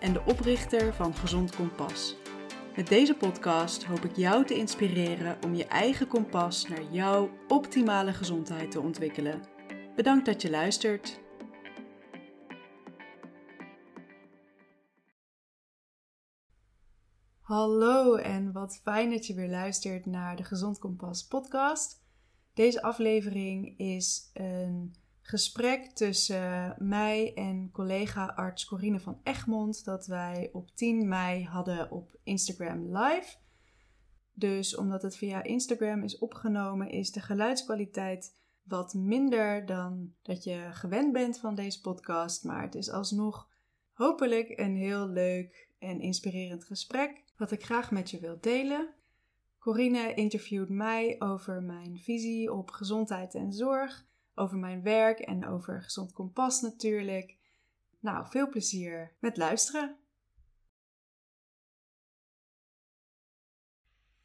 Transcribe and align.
en 0.00 0.12
de 0.12 0.22
oprichter 0.24 0.94
van 0.94 1.14
Gezond 1.14 1.56
Kompas. 1.56 2.16
Met 2.76 2.88
deze 2.88 3.14
podcast 3.14 3.84
hoop 3.84 4.04
ik 4.04 4.16
jou 4.16 4.44
te 4.44 4.54
inspireren 4.54 5.38
om 5.44 5.54
je 5.54 5.66
eigen 5.66 6.06
kompas 6.06 6.68
naar 6.68 6.82
jouw 6.90 7.30
optimale 7.48 8.12
gezondheid 8.12 8.70
te 8.70 8.80
ontwikkelen. 8.80 9.42
Bedankt 9.96 10.26
dat 10.26 10.42
je 10.42 10.50
luistert. 10.50 11.20
Hallo 17.40 18.14
en 18.14 18.52
wat 18.52 18.80
fijn 18.82 19.10
dat 19.10 19.26
je 19.26 19.34
weer 19.34 19.50
luistert 19.50 20.06
naar 20.06 20.36
de 20.36 20.44
Gezond 20.44 20.78
Kompas 20.78 21.26
podcast. 21.26 22.04
Deze 22.54 22.82
aflevering 22.82 23.78
is 23.78 24.30
een 24.32 24.94
gesprek 25.26 25.90
tussen 25.90 26.74
mij 26.78 27.34
en 27.34 27.70
collega-arts 27.72 28.64
Corine 28.64 29.00
van 29.00 29.20
Egmond 29.22 29.84
dat 29.84 30.06
wij 30.06 30.50
op 30.52 30.70
10 30.74 31.08
mei 31.08 31.44
hadden 31.44 31.90
op 31.90 32.18
Instagram 32.22 32.96
Live. 32.96 33.36
Dus 34.32 34.76
omdat 34.76 35.02
het 35.02 35.16
via 35.16 35.42
Instagram 35.42 36.02
is 36.02 36.18
opgenomen, 36.18 36.90
is 36.90 37.12
de 37.12 37.20
geluidskwaliteit 37.20 38.34
wat 38.62 38.94
minder 38.94 39.66
dan 39.66 40.14
dat 40.22 40.44
je 40.44 40.68
gewend 40.72 41.12
bent 41.12 41.38
van 41.38 41.54
deze 41.54 41.80
podcast. 41.80 42.44
Maar 42.44 42.62
het 42.62 42.74
is 42.74 42.90
alsnog 42.90 43.48
hopelijk 43.92 44.58
een 44.58 44.76
heel 44.76 45.08
leuk 45.08 45.68
en 45.78 46.00
inspirerend 46.00 46.64
gesprek 46.64 47.24
wat 47.36 47.50
ik 47.50 47.64
graag 47.64 47.90
met 47.90 48.10
je 48.10 48.20
wil 48.20 48.38
delen. 48.40 48.94
Corine 49.58 50.14
interviewt 50.14 50.68
mij 50.68 51.16
over 51.18 51.62
mijn 51.62 51.98
visie 51.98 52.52
op 52.52 52.70
gezondheid 52.70 53.34
en 53.34 53.52
zorg, 53.52 54.06
over 54.38 54.56
mijn 54.56 54.82
werk 54.82 55.18
en 55.18 55.46
over 55.46 55.82
gezond 55.82 56.12
kompas 56.12 56.60
natuurlijk. 56.60 57.36
Nou, 58.00 58.26
veel 58.28 58.48
plezier 58.48 59.12
met 59.18 59.36
luisteren. 59.36 59.96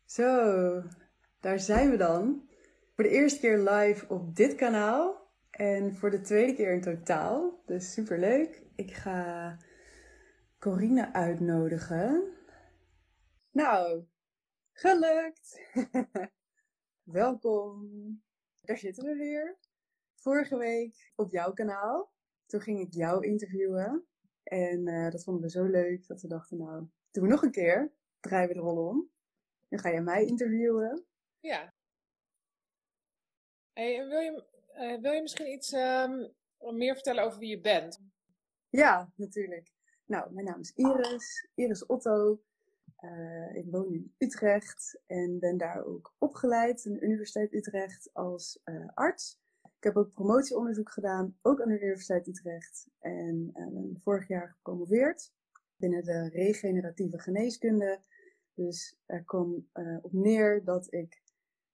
Zo, 0.06 0.84
daar 1.40 1.60
zijn 1.60 1.90
we 1.90 1.98
dan. 1.98 2.50
Voor 2.96 3.04
de 3.04 3.10
eerste 3.10 3.40
keer 3.40 3.58
live 3.58 4.08
op 4.08 4.36
dit 4.36 4.56
kanaal 4.56 5.32
en 5.50 5.96
voor 5.96 6.10
de 6.10 6.22
tweede 6.22 6.54
keer 6.54 6.74
in 6.74 6.82
totaal. 6.82 7.64
Dus 7.66 7.94
super 7.94 8.20
leuk. 8.20 8.64
Ik 8.76 8.94
ga 8.94 9.58
Corine 10.60 11.14
uitnodigen. 11.14 12.34
Nou, 13.52 14.06
gelukt! 14.72 15.62
Welkom! 17.04 17.90
Daar 18.62 18.78
zitten 18.78 19.04
we 19.04 19.16
weer. 19.16 19.58
Vorige 20.22 20.58
week 20.58 21.12
op 21.16 21.32
jouw 21.32 21.54
kanaal. 21.54 22.12
Toen 22.46 22.62
ging 22.62 22.80
ik 22.80 22.94
jou 22.94 23.26
interviewen. 23.26 24.06
En 24.44 24.88
uh, 24.88 25.12
dat 25.12 25.24
vonden 25.24 25.44
we 25.44 25.50
zo 25.50 25.64
leuk 25.64 26.08
dat 26.08 26.22
we 26.22 26.28
dachten, 26.28 26.58
nou, 26.58 26.88
doen 27.12 27.24
we 27.24 27.30
nog 27.30 27.44
een 27.44 27.52
keer. 27.52 27.92
Draaien 28.20 28.48
we 28.48 28.54
de 28.54 28.60
rol 28.60 28.88
om. 28.88 29.10
Dan 29.70 29.80
ga 29.80 29.90
je 29.90 30.02
mij 30.02 30.26
interviewen. 30.26 31.06
Ja. 31.40 31.74
Hey, 33.74 34.08
wil, 34.08 34.20
je, 34.20 34.46
uh, 34.74 35.02
wil 35.02 35.12
je 35.12 35.22
misschien 35.22 35.52
iets 35.52 35.74
um, 35.74 36.34
meer 36.60 36.94
vertellen 36.94 37.24
over 37.24 37.40
wie 37.40 37.50
je 37.50 37.62
bent? 37.62 38.00
Ja, 38.70 39.12
natuurlijk. 39.16 39.72
Nou, 40.06 40.34
mijn 40.34 40.46
naam 40.46 40.60
is 40.60 40.72
Iris. 40.76 41.48
Iris 41.56 41.86
Otto. 41.86 42.42
Uh, 43.00 43.56
ik 43.56 43.66
woon 43.72 43.94
in 43.94 44.16
Utrecht 44.18 45.02
en 45.06 45.40
ben 45.40 45.58
daar 45.58 45.86
ook 45.86 46.16
opgeleid 46.18 46.86
aan 46.86 46.94
de 46.94 47.02
Universiteit 47.02 47.54
Utrecht 47.54 48.10
als 48.14 48.60
uh, 48.66 48.90
arts. 48.94 49.40
Ik 49.82 49.88
heb 49.88 49.98
ook 49.98 50.14
promotieonderzoek 50.14 50.92
gedaan, 50.92 51.38
ook 51.42 51.62
aan 51.62 51.68
de 51.68 51.80
Universiteit 51.80 52.28
Utrecht. 52.28 52.88
En 53.00 53.52
ben 53.54 54.00
vorig 54.02 54.28
jaar 54.28 54.50
gepromoveerd 54.50 55.34
binnen 55.76 56.04
de 56.04 56.30
regeneratieve 56.30 57.20
geneeskunde. 57.20 58.00
Dus 58.54 59.00
er 59.06 59.24
kwam 59.24 59.68
op 60.02 60.14
neer 60.14 60.64
dat 60.64 60.94
ik 60.94 61.22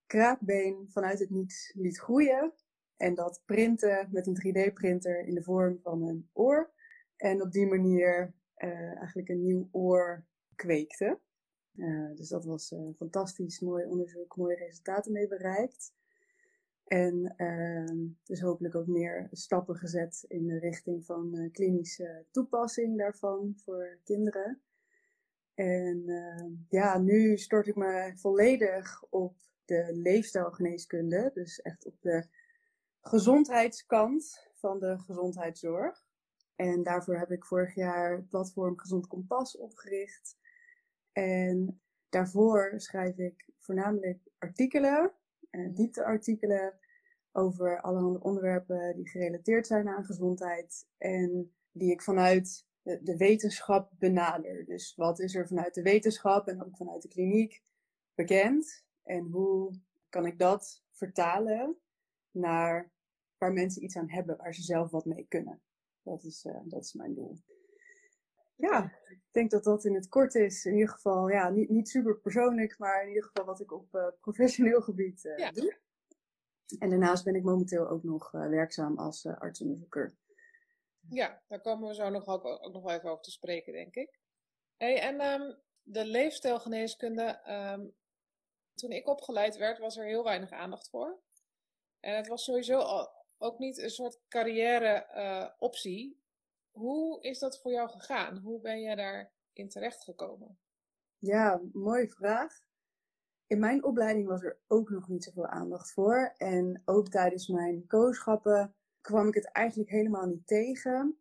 kraakbeen 0.06 0.86
vanuit 0.90 1.18
het 1.18 1.30
niets 1.30 1.72
liet 1.74 1.98
groeien. 1.98 2.52
En 2.96 3.14
dat 3.14 3.42
printen 3.44 4.08
met 4.10 4.26
een 4.26 4.36
3D-printer 4.36 5.26
in 5.26 5.34
de 5.34 5.42
vorm 5.42 5.78
van 5.82 6.02
een 6.02 6.28
oor. 6.32 6.72
En 7.16 7.42
op 7.42 7.52
die 7.52 7.66
manier 7.66 8.34
eigenlijk 8.54 9.28
een 9.28 9.42
nieuw 9.42 9.68
oor 9.72 10.24
kweekte. 10.54 11.20
Dus 12.14 12.28
dat 12.28 12.44
was 12.44 12.70
uh, 12.72 12.88
fantastisch, 12.96 13.60
mooi 13.60 13.86
onderzoek, 13.86 14.36
mooie 14.36 14.56
resultaten 14.56 15.12
mee 15.12 15.28
bereikt. 15.28 15.96
En 16.88 17.34
uh, 17.36 18.08
dus 18.24 18.40
hopelijk 18.40 18.74
ook 18.74 18.86
meer 18.86 19.28
stappen 19.30 19.76
gezet 19.76 20.24
in 20.28 20.46
de 20.46 20.58
richting 20.58 21.04
van 21.04 21.34
uh, 21.34 21.52
klinische 21.52 22.24
toepassing 22.30 22.98
daarvan 22.98 23.54
voor 23.64 23.98
kinderen. 24.04 24.62
En 25.54 26.02
ehm, 26.06 26.50
ja, 26.68 26.98
nu 26.98 27.38
stort 27.38 27.66
ik 27.66 27.76
me 27.76 28.12
volledig 28.14 29.02
op 29.10 29.36
de 29.64 29.88
leefstijlgeneeskunde, 29.92 31.30
dus 31.34 31.62
echt 31.62 31.86
op 31.86 32.00
de 32.00 32.26
gezondheidskant 33.00 34.48
van 34.54 34.78
de 34.78 34.98
gezondheidszorg. 34.98 36.04
En 36.56 36.82
daarvoor 36.82 37.18
heb 37.18 37.30
ik 37.30 37.44
vorig 37.44 37.74
jaar 37.74 38.16
het 38.16 38.28
platform 38.28 38.78
Gezond 38.78 39.06
Kompas 39.06 39.56
opgericht. 39.56 40.36
En 41.12 41.80
daarvoor 42.08 42.72
schrijf 42.76 43.18
ik 43.18 43.48
voornamelijk 43.58 44.28
artikelen, 44.38 45.02
uh, 45.02 45.10
diepteartikelen 45.50 46.78
over 47.32 47.80
allerhande 47.80 48.20
onderwerpen 48.20 48.96
die 48.96 49.08
gerelateerd 49.08 49.66
zijn 49.66 49.88
aan 49.88 50.04
gezondheid 50.04 50.86
en 50.98 51.52
die 51.72 51.90
ik 51.90 52.02
vanuit 52.02 52.66
de, 52.82 53.16
wetenschap 53.16 53.92
benader. 53.98 54.64
Dus 54.64 54.94
wat 54.94 55.20
is 55.20 55.34
er 55.34 55.46
vanuit 55.46 55.74
de 55.74 55.82
wetenschap 55.82 56.48
en 56.48 56.64
ook 56.64 56.76
vanuit 56.76 57.02
de 57.02 57.08
kliniek 57.08 57.62
bekend 58.14 58.84
en 59.02 59.26
hoe 59.26 59.80
kan 60.08 60.26
ik 60.26 60.38
dat 60.38 60.82
vertalen 60.90 61.76
naar 62.30 62.90
waar 63.38 63.52
mensen 63.52 63.82
iets 63.84 63.96
aan 63.96 64.10
hebben, 64.10 64.36
waar 64.36 64.54
ze 64.54 64.62
zelf 64.62 64.90
wat 64.90 65.04
mee 65.04 65.26
kunnen. 65.28 65.62
Dat 66.02 66.24
is, 66.24 66.44
uh, 66.44 66.60
dat 66.64 66.84
is 66.84 66.92
mijn 66.92 67.14
doel 67.14 67.38
ja, 68.58 68.92
ik 69.08 69.20
denk 69.30 69.50
dat 69.50 69.64
dat 69.64 69.84
in 69.84 69.94
het 69.94 70.08
kort 70.08 70.34
is. 70.34 70.64
In 70.64 70.72
ieder 70.72 70.88
geval, 70.88 71.28
ja, 71.28 71.48
niet, 71.48 71.68
niet 71.68 71.88
super 71.88 72.18
persoonlijk, 72.18 72.78
maar 72.78 73.02
in 73.02 73.08
ieder 73.08 73.24
geval 73.24 73.44
wat 73.44 73.60
ik 73.60 73.72
op 73.72 73.94
uh, 73.94 74.06
professioneel 74.20 74.80
gebied 74.80 75.24
uh, 75.24 75.50
doe. 75.50 75.78
En 76.78 76.90
daarnaast 76.90 77.24
ben 77.24 77.34
ik 77.34 77.42
momenteel 77.42 77.88
ook 77.88 78.02
nog 78.02 78.32
uh, 78.32 78.48
werkzaam 78.48 78.98
als 78.98 79.26
artsonderzoeker. 79.26 80.16
Ja, 81.08 81.42
daar 81.46 81.60
komen 81.60 81.88
we 81.88 81.94
zo 81.94 82.08
nog 82.08 82.26
ook, 82.26 82.44
ook 82.44 82.72
nog 82.72 82.82
wel 82.82 82.94
even 82.94 83.10
over 83.10 83.22
te 83.22 83.30
spreken, 83.30 83.72
denk 83.72 83.94
ik. 83.94 84.18
Hey, 84.76 85.00
en 85.00 85.20
um, 85.20 85.56
de 85.82 86.04
leefstijlgeneeskunde, 86.04 87.40
um, 87.74 87.94
toen 88.74 88.90
ik 88.90 89.06
opgeleid 89.06 89.56
werd, 89.56 89.78
was 89.78 89.96
er 89.96 90.04
heel 90.04 90.24
weinig 90.24 90.50
aandacht 90.50 90.88
voor. 90.88 91.18
En 92.00 92.16
het 92.16 92.28
was 92.28 92.44
sowieso 92.44 92.78
al, 92.78 93.10
ook 93.38 93.58
niet 93.58 93.78
een 93.78 93.90
soort 93.90 94.20
carrière 94.28 95.54
optie 95.58 96.26
hoe 96.70 97.22
is 97.22 97.38
dat 97.38 97.60
voor 97.60 97.72
jou 97.72 97.88
gegaan? 97.88 98.38
Hoe 98.38 98.60
ben 98.60 98.80
je 98.80 98.96
daarin 98.96 99.68
terechtgekomen? 99.68 100.58
Ja, 101.18 101.60
mooie 101.72 102.08
vraag. 102.08 102.60
In 103.46 103.58
mijn 103.58 103.84
opleiding 103.84 104.26
was 104.26 104.42
er 104.42 104.58
ook 104.66 104.90
nog 104.90 105.08
niet 105.08 105.24
zoveel 105.24 105.46
aandacht 105.46 105.92
voor. 105.92 106.34
En 106.36 106.82
ook 106.84 107.08
tijdens 107.08 107.48
mijn 107.48 107.86
kooschappen 107.86 108.74
kwam 109.00 109.28
ik 109.28 109.34
het 109.34 109.52
eigenlijk 109.52 109.90
helemaal 109.90 110.26
niet 110.26 110.46
tegen. 110.46 111.18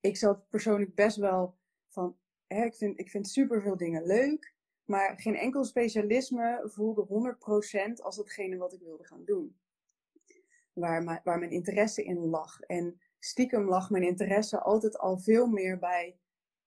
Ik 0.00 0.16
zat 0.16 0.48
persoonlijk 0.48 0.94
best 0.94 1.16
wel 1.16 1.56
van, 1.88 2.18
hè, 2.46 2.64
ik, 2.64 2.74
vind, 2.74 2.98
ik 2.98 3.10
vind 3.10 3.28
superveel 3.28 3.76
dingen 3.76 4.06
leuk. 4.06 4.56
Maar 4.84 5.20
geen 5.20 5.36
enkel 5.36 5.64
specialisme 5.64 6.62
voelde 6.64 7.36
100% 7.98 8.02
als 8.02 8.16
datgene 8.16 8.56
wat 8.56 8.72
ik 8.72 8.80
wilde 8.80 9.04
gaan 9.04 9.24
doen. 9.24 9.58
Waar, 10.72 11.02
mijn, 11.02 11.20
waar 11.24 11.38
mijn 11.38 11.50
interesse 11.50 12.04
in 12.04 12.18
lag. 12.18 12.60
En 12.60 13.00
stiekem 13.18 13.68
lag 13.68 13.90
mijn 13.90 14.02
interesse 14.02 14.60
altijd 14.60 14.98
al 14.98 15.18
veel 15.18 15.46
meer 15.46 15.78
bij 15.78 16.18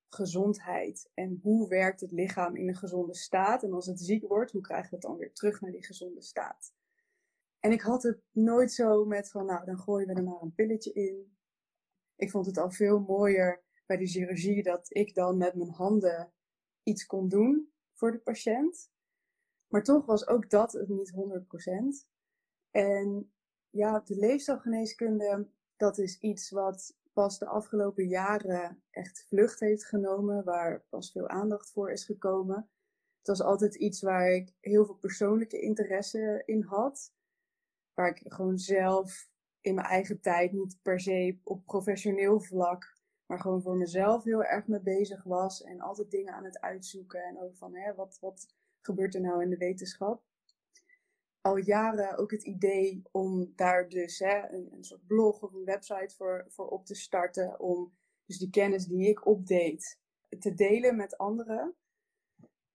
gezondheid. 0.09 1.11
En 1.13 1.39
hoe 1.41 1.67
werkt 1.67 2.01
het 2.01 2.11
lichaam 2.11 2.55
in 2.55 2.67
een 2.67 2.75
gezonde 2.75 3.15
staat? 3.15 3.63
En 3.63 3.73
als 3.73 3.85
het 3.85 3.99
ziek 3.99 4.27
wordt, 4.27 4.51
hoe 4.51 4.61
krijgen 4.61 4.89
we 4.89 4.95
het 4.95 5.05
dan 5.05 5.17
weer 5.17 5.33
terug 5.33 5.61
naar 5.61 5.71
die 5.71 5.85
gezonde 5.85 6.21
staat? 6.21 6.73
En 7.59 7.71
ik 7.71 7.81
had 7.81 8.03
het 8.03 8.21
nooit 8.31 8.71
zo 8.71 9.05
met 9.05 9.29
van, 9.29 9.45
nou, 9.45 9.65
dan 9.65 9.79
gooien 9.79 10.07
we 10.07 10.13
er 10.13 10.23
maar 10.23 10.41
een 10.41 10.53
pilletje 10.53 10.93
in. 10.93 11.37
Ik 12.15 12.31
vond 12.31 12.45
het 12.45 12.57
al 12.57 12.71
veel 12.71 12.99
mooier 12.99 13.63
bij 13.85 13.97
de 13.97 14.07
chirurgie 14.07 14.63
dat 14.63 14.85
ik 14.89 15.15
dan 15.15 15.37
met 15.37 15.55
mijn 15.55 15.69
handen 15.69 16.33
iets 16.83 17.05
kon 17.05 17.27
doen 17.27 17.71
voor 17.93 18.11
de 18.11 18.19
patiënt. 18.19 18.91
Maar 19.67 19.83
toch 19.83 20.05
was 20.05 20.27
ook 20.27 20.49
dat 20.49 20.71
het 20.71 20.87
niet 20.87 21.13
100%. 22.03 22.07
En 22.71 23.33
ja, 23.69 23.99
de 23.99 24.15
leefstijlgeneeskunde, 24.15 25.47
dat 25.81 25.97
is 25.97 26.19
iets 26.19 26.49
wat 26.49 26.97
pas 27.13 27.39
de 27.39 27.45
afgelopen 27.45 28.07
jaren 28.07 28.83
echt 28.89 29.25
vlucht 29.27 29.59
heeft 29.59 29.85
genomen, 29.85 30.43
waar 30.43 30.85
pas 30.89 31.11
veel 31.11 31.27
aandacht 31.27 31.71
voor 31.71 31.91
is 31.91 32.05
gekomen. 32.05 32.69
Het 33.17 33.27
was 33.27 33.41
altijd 33.41 33.75
iets 33.75 34.01
waar 34.01 34.31
ik 34.31 34.53
heel 34.59 34.85
veel 34.85 34.95
persoonlijke 34.95 35.59
interesse 35.59 36.43
in 36.45 36.61
had. 36.63 37.13
Waar 37.93 38.07
ik 38.07 38.21
gewoon 38.33 38.57
zelf 38.57 39.29
in 39.61 39.75
mijn 39.75 39.87
eigen 39.87 40.21
tijd 40.21 40.51
niet 40.51 40.79
per 40.81 40.99
se 40.99 41.39
op 41.43 41.65
professioneel 41.65 42.39
vlak, 42.39 42.97
maar 43.25 43.39
gewoon 43.39 43.61
voor 43.61 43.77
mezelf 43.77 44.23
heel 44.23 44.43
erg 44.43 44.67
mee 44.67 44.81
bezig 44.81 45.23
was. 45.23 45.63
En 45.63 45.79
altijd 45.79 46.11
dingen 46.11 46.33
aan 46.33 46.45
het 46.45 46.59
uitzoeken. 46.59 47.23
En 47.23 47.39
ook 47.41 47.55
van, 47.55 47.75
hè, 47.75 47.95
wat, 47.95 48.17
wat 48.19 48.47
gebeurt 48.81 49.15
er 49.15 49.21
nou 49.21 49.41
in 49.43 49.49
de 49.49 49.57
wetenschap? 49.57 50.23
Al 51.41 51.57
jaren 51.57 52.17
ook 52.17 52.31
het 52.31 52.43
idee 52.43 53.03
om 53.11 53.53
daar 53.55 53.89
dus 53.89 54.19
hè, 54.19 54.49
een, 54.49 54.73
een 54.73 54.83
soort 54.83 55.07
blog 55.07 55.41
of 55.41 55.53
een 55.53 55.65
website 55.65 56.15
voor, 56.15 56.45
voor 56.47 56.67
op 56.67 56.85
te 56.85 56.95
starten. 56.95 57.59
Om 57.59 57.93
dus 58.25 58.37
die 58.37 58.49
kennis 58.49 58.85
die 58.85 59.09
ik 59.09 59.25
opdeed 59.25 59.99
te 60.39 60.53
delen 60.53 60.95
met 60.95 61.17
anderen. 61.17 61.75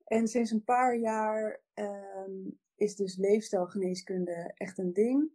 En 0.04 0.28
sinds 0.28 0.50
een 0.50 0.64
paar 0.64 0.96
jaar 0.96 1.60
um, 1.74 2.58
is 2.74 2.96
dus 2.96 3.16
leefstijlgeneeskunde 3.16 4.52
echt 4.54 4.78
een 4.78 4.92
ding. 4.92 5.30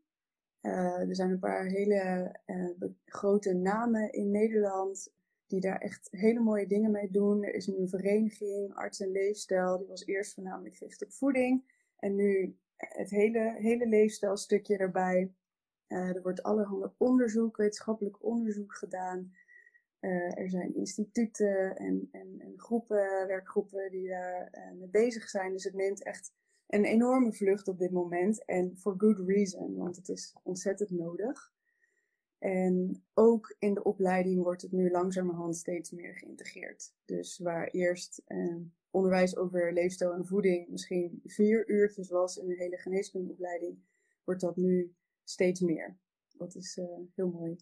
Uh, 0.61 1.09
er 1.09 1.15
zijn 1.15 1.31
een 1.31 1.39
paar 1.39 1.65
hele 1.65 2.35
uh, 2.45 2.89
grote 3.05 3.53
namen 3.53 4.11
in 4.11 4.31
Nederland 4.31 5.13
die 5.47 5.59
daar 5.59 5.77
echt 5.77 6.07
hele 6.11 6.39
mooie 6.39 6.67
dingen 6.67 6.91
mee 6.91 7.11
doen. 7.11 7.43
Er 7.43 7.53
is 7.53 7.67
nu 7.67 7.77
een 7.77 7.89
vereniging, 7.89 8.75
Arts 8.75 8.99
en 8.99 9.11
Leefstijl, 9.11 9.77
die 9.77 9.87
was 9.87 10.05
eerst 10.05 10.33
voornamelijk 10.33 10.75
gericht 10.75 11.03
op 11.03 11.11
voeding. 11.11 11.63
En 11.95 12.15
nu 12.15 12.57
het 12.89 13.09
hele, 13.09 13.55
hele 13.57 13.87
leefstijlstukje 13.87 14.77
erbij. 14.77 15.33
Uh, 15.87 16.15
er 16.15 16.21
wordt 16.21 16.43
allerhande 16.43 16.93
onderzoek, 16.97 17.57
wetenschappelijk 17.57 18.23
onderzoek 18.23 18.75
gedaan. 18.75 19.33
Uh, 19.99 20.37
er 20.37 20.49
zijn 20.49 20.75
instituten 20.75 21.75
en, 21.75 22.09
en, 22.11 22.35
en, 22.39 22.53
groepen, 22.55 23.27
werkgroepen 23.27 23.91
die 23.91 24.07
daar 24.07 24.49
uh, 24.51 24.79
mee 24.79 24.87
bezig 24.87 25.29
zijn. 25.29 25.51
Dus 25.51 25.63
het 25.63 25.73
neemt 25.73 26.03
echt 26.03 26.33
een 26.67 26.85
enorme 26.85 27.33
vlucht 27.33 27.67
op 27.67 27.79
dit 27.79 27.91
moment. 27.91 28.45
En 28.45 28.77
for 28.77 28.93
good 28.97 29.19
reason, 29.27 29.75
want 29.75 29.95
het 29.95 30.09
is 30.09 30.35
ontzettend 30.43 30.89
nodig. 30.89 31.53
En 32.41 33.03
ook 33.13 33.55
in 33.59 33.73
de 33.73 33.83
opleiding 33.83 34.43
wordt 34.43 34.61
het 34.61 34.71
nu 34.71 34.91
langzamerhand 34.91 35.55
steeds 35.55 35.91
meer 35.91 36.15
geïntegreerd. 36.15 36.93
Dus 37.05 37.37
waar 37.37 37.67
eerst 37.67 38.23
onderwijs 38.89 39.35
over 39.35 39.73
leefstijl 39.73 40.13
en 40.13 40.25
voeding 40.25 40.67
misschien 40.67 41.21
vier 41.25 41.69
uurtjes 41.69 42.09
was 42.09 42.37
in 42.37 42.49
een 42.49 42.57
hele 42.57 42.77
geneeskundeopleiding, 42.77 43.79
wordt 44.23 44.41
dat 44.41 44.55
nu 44.55 44.95
steeds 45.23 45.59
meer. 45.59 45.97
Dat 46.37 46.55
is 46.55 46.77
uh, 46.77 46.99
heel 47.15 47.29
mooi. 47.29 47.55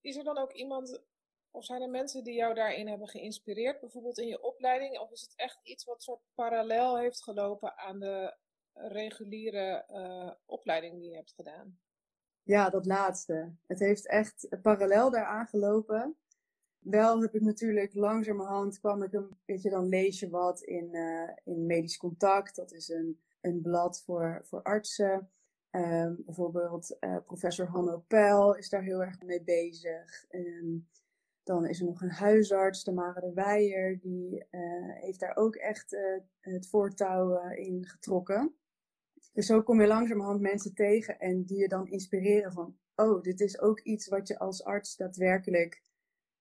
Is 0.00 0.16
er 0.16 0.24
dan 0.24 0.38
ook 0.38 0.52
iemand, 0.52 1.02
of 1.50 1.64
zijn 1.64 1.82
er 1.82 1.90
mensen 1.90 2.24
die 2.24 2.34
jou 2.34 2.54
daarin 2.54 2.88
hebben 2.88 3.08
geïnspireerd, 3.08 3.80
bijvoorbeeld 3.80 4.18
in 4.18 4.28
je 4.28 4.42
opleiding? 4.42 4.98
Of 4.98 5.10
is 5.10 5.20
het 5.20 5.32
echt 5.36 5.60
iets 5.62 5.84
wat 5.84 6.02
soort 6.02 6.20
parallel 6.34 6.98
heeft 6.98 7.22
gelopen 7.22 7.76
aan 7.76 7.98
de 7.98 8.36
reguliere 8.72 9.84
uh, 9.90 10.32
opleiding 10.44 11.00
die 11.00 11.10
je 11.10 11.16
hebt 11.16 11.32
gedaan? 11.32 11.78
Ja, 12.44 12.70
dat 12.70 12.86
laatste. 12.86 13.52
Het 13.66 13.78
heeft 13.78 14.08
echt 14.08 14.48
parallel 14.62 15.10
daaraan 15.10 15.46
gelopen 15.46 16.16
wel 16.84 17.20
heb 17.20 17.34
ik 17.34 17.40
natuurlijk 17.40 17.94
langzamerhand 17.94 18.78
kwam 18.78 19.02
ik 19.02 19.12
een 19.12 19.36
beetje, 19.44 19.70
dan 19.70 19.88
lees 19.88 20.20
je 20.20 20.28
wat 20.28 20.60
in, 20.60 20.88
uh, 20.92 21.30
in 21.44 21.66
Medisch 21.66 21.96
Contact. 21.96 22.56
Dat 22.56 22.72
is 22.72 22.88
een, 22.88 23.20
een 23.40 23.60
blad 23.60 24.02
voor, 24.04 24.40
voor 24.44 24.62
artsen. 24.62 25.28
Um, 25.70 26.22
bijvoorbeeld 26.24 26.96
uh, 27.00 27.16
professor 27.24 27.66
Hanno 27.66 28.04
Peil 28.06 28.54
is 28.54 28.68
daar 28.68 28.82
heel 28.82 29.02
erg 29.02 29.22
mee 29.22 29.42
bezig. 29.42 30.26
Dan 31.42 31.66
is 31.66 31.80
er 31.80 31.86
nog 31.86 32.02
een 32.02 32.10
huisarts, 32.10 32.82
Tamara 32.82 33.20
de 33.20 33.32
Weijer, 33.32 34.00
die 34.00 34.46
uh, 34.50 34.94
heeft 34.94 35.20
daar 35.20 35.36
ook 35.36 35.56
echt 35.56 35.96
het 36.40 36.68
voortouw 36.68 37.50
in 37.50 37.86
getrokken. 37.86 38.54
Dus 39.34 39.46
zo 39.46 39.62
kom 39.62 39.80
je 39.80 39.86
langzamerhand 39.86 40.40
mensen 40.40 40.74
tegen 40.74 41.18
en 41.18 41.44
die 41.44 41.58
je 41.58 41.68
dan 41.68 41.86
inspireren 41.86 42.52
van, 42.52 42.78
oh, 42.94 43.22
dit 43.22 43.40
is 43.40 43.60
ook 43.60 43.80
iets 43.80 44.08
wat 44.08 44.28
je 44.28 44.38
als 44.38 44.64
arts 44.64 44.96
daadwerkelijk 44.96 45.82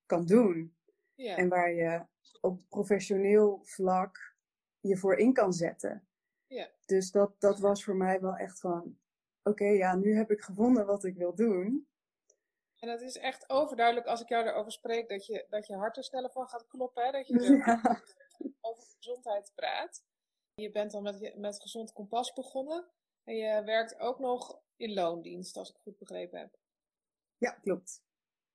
kan 0.05 0.25
doen. 0.25 0.75
Ja. 1.15 1.35
En 1.37 1.49
waar 1.49 1.73
je 1.73 2.05
op 2.41 2.69
professioneel 2.69 3.59
vlak 3.63 4.35
je 4.79 4.97
voor 4.97 5.15
in 5.15 5.33
kan 5.33 5.53
zetten. 5.53 6.07
Ja. 6.47 6.69
Dus 6.85 7.11
dat, 7.11 7.39
dat 7.39 7.59
was 7.59 7.83
voor 7.83 7.95
mij 7.95 8.21
wel 8.21 8.35
echt 8.35 8.59
van, 8.59 8.97
oké, 9.43 9.65
ja, 9.65 9.95
nu 9.95 10.15
heb 10.15 10.31
ik 10.31 10.41
gevonden 10.41 10.85
wat 10.85 11.03
ik 11.03 11.15
wil 11.15 11.35
doen. 11.35 11.87
En 12.79 12.89
het 12.89 13.01
is 13.01 13.17
echt 13.17 13.49
overduidelijk 13.49 14.07
als 14.07 14.21
ik 14.21 14.29
jou 14.29 14.45
erover 14.45 14.71
spreek 14.71 15.09
dat 15.09 15.25
je, 15.25 15.45
dat 15.49 15.67
je 15.67 15.75
hart 15.75 15.97
er 15.97 16.03
sneller 16.03 16.31
van 16.31 16.47
gaat 16.47 16.67
kloppen. 16.67 17.03
Hè? 17.03 17.11
Dat 17.11 17.27
je 17.27 17.39
ja. 17.65 18.01
over 18.61 18.83
gezondheid 18.83 19.51
praat. 19.55 20.03
Je 20.55 20.71
bent 20.71 20.91
dan 20.91 21.03
met, 21.03 21.37
met 21.37 21.61
gezond 21.61 21.93
kompas 21.93 22.33
begonnen. 22.33 22.87
En 23.23 23.35
je 23.35 23.63
werkt 23.63 23.99
ook 23.99 24.19
nog 24.19 24.61
in 24.75 24.93
loondienst, 24.93 25.57
als 25.57 25.69
ik 25.69 25.75
goed 25.75 25.97
begrepen 25.97 26.39
heb. 26.39 26.57
Ja, 27.37 27.51
klopt. 27.51 28.03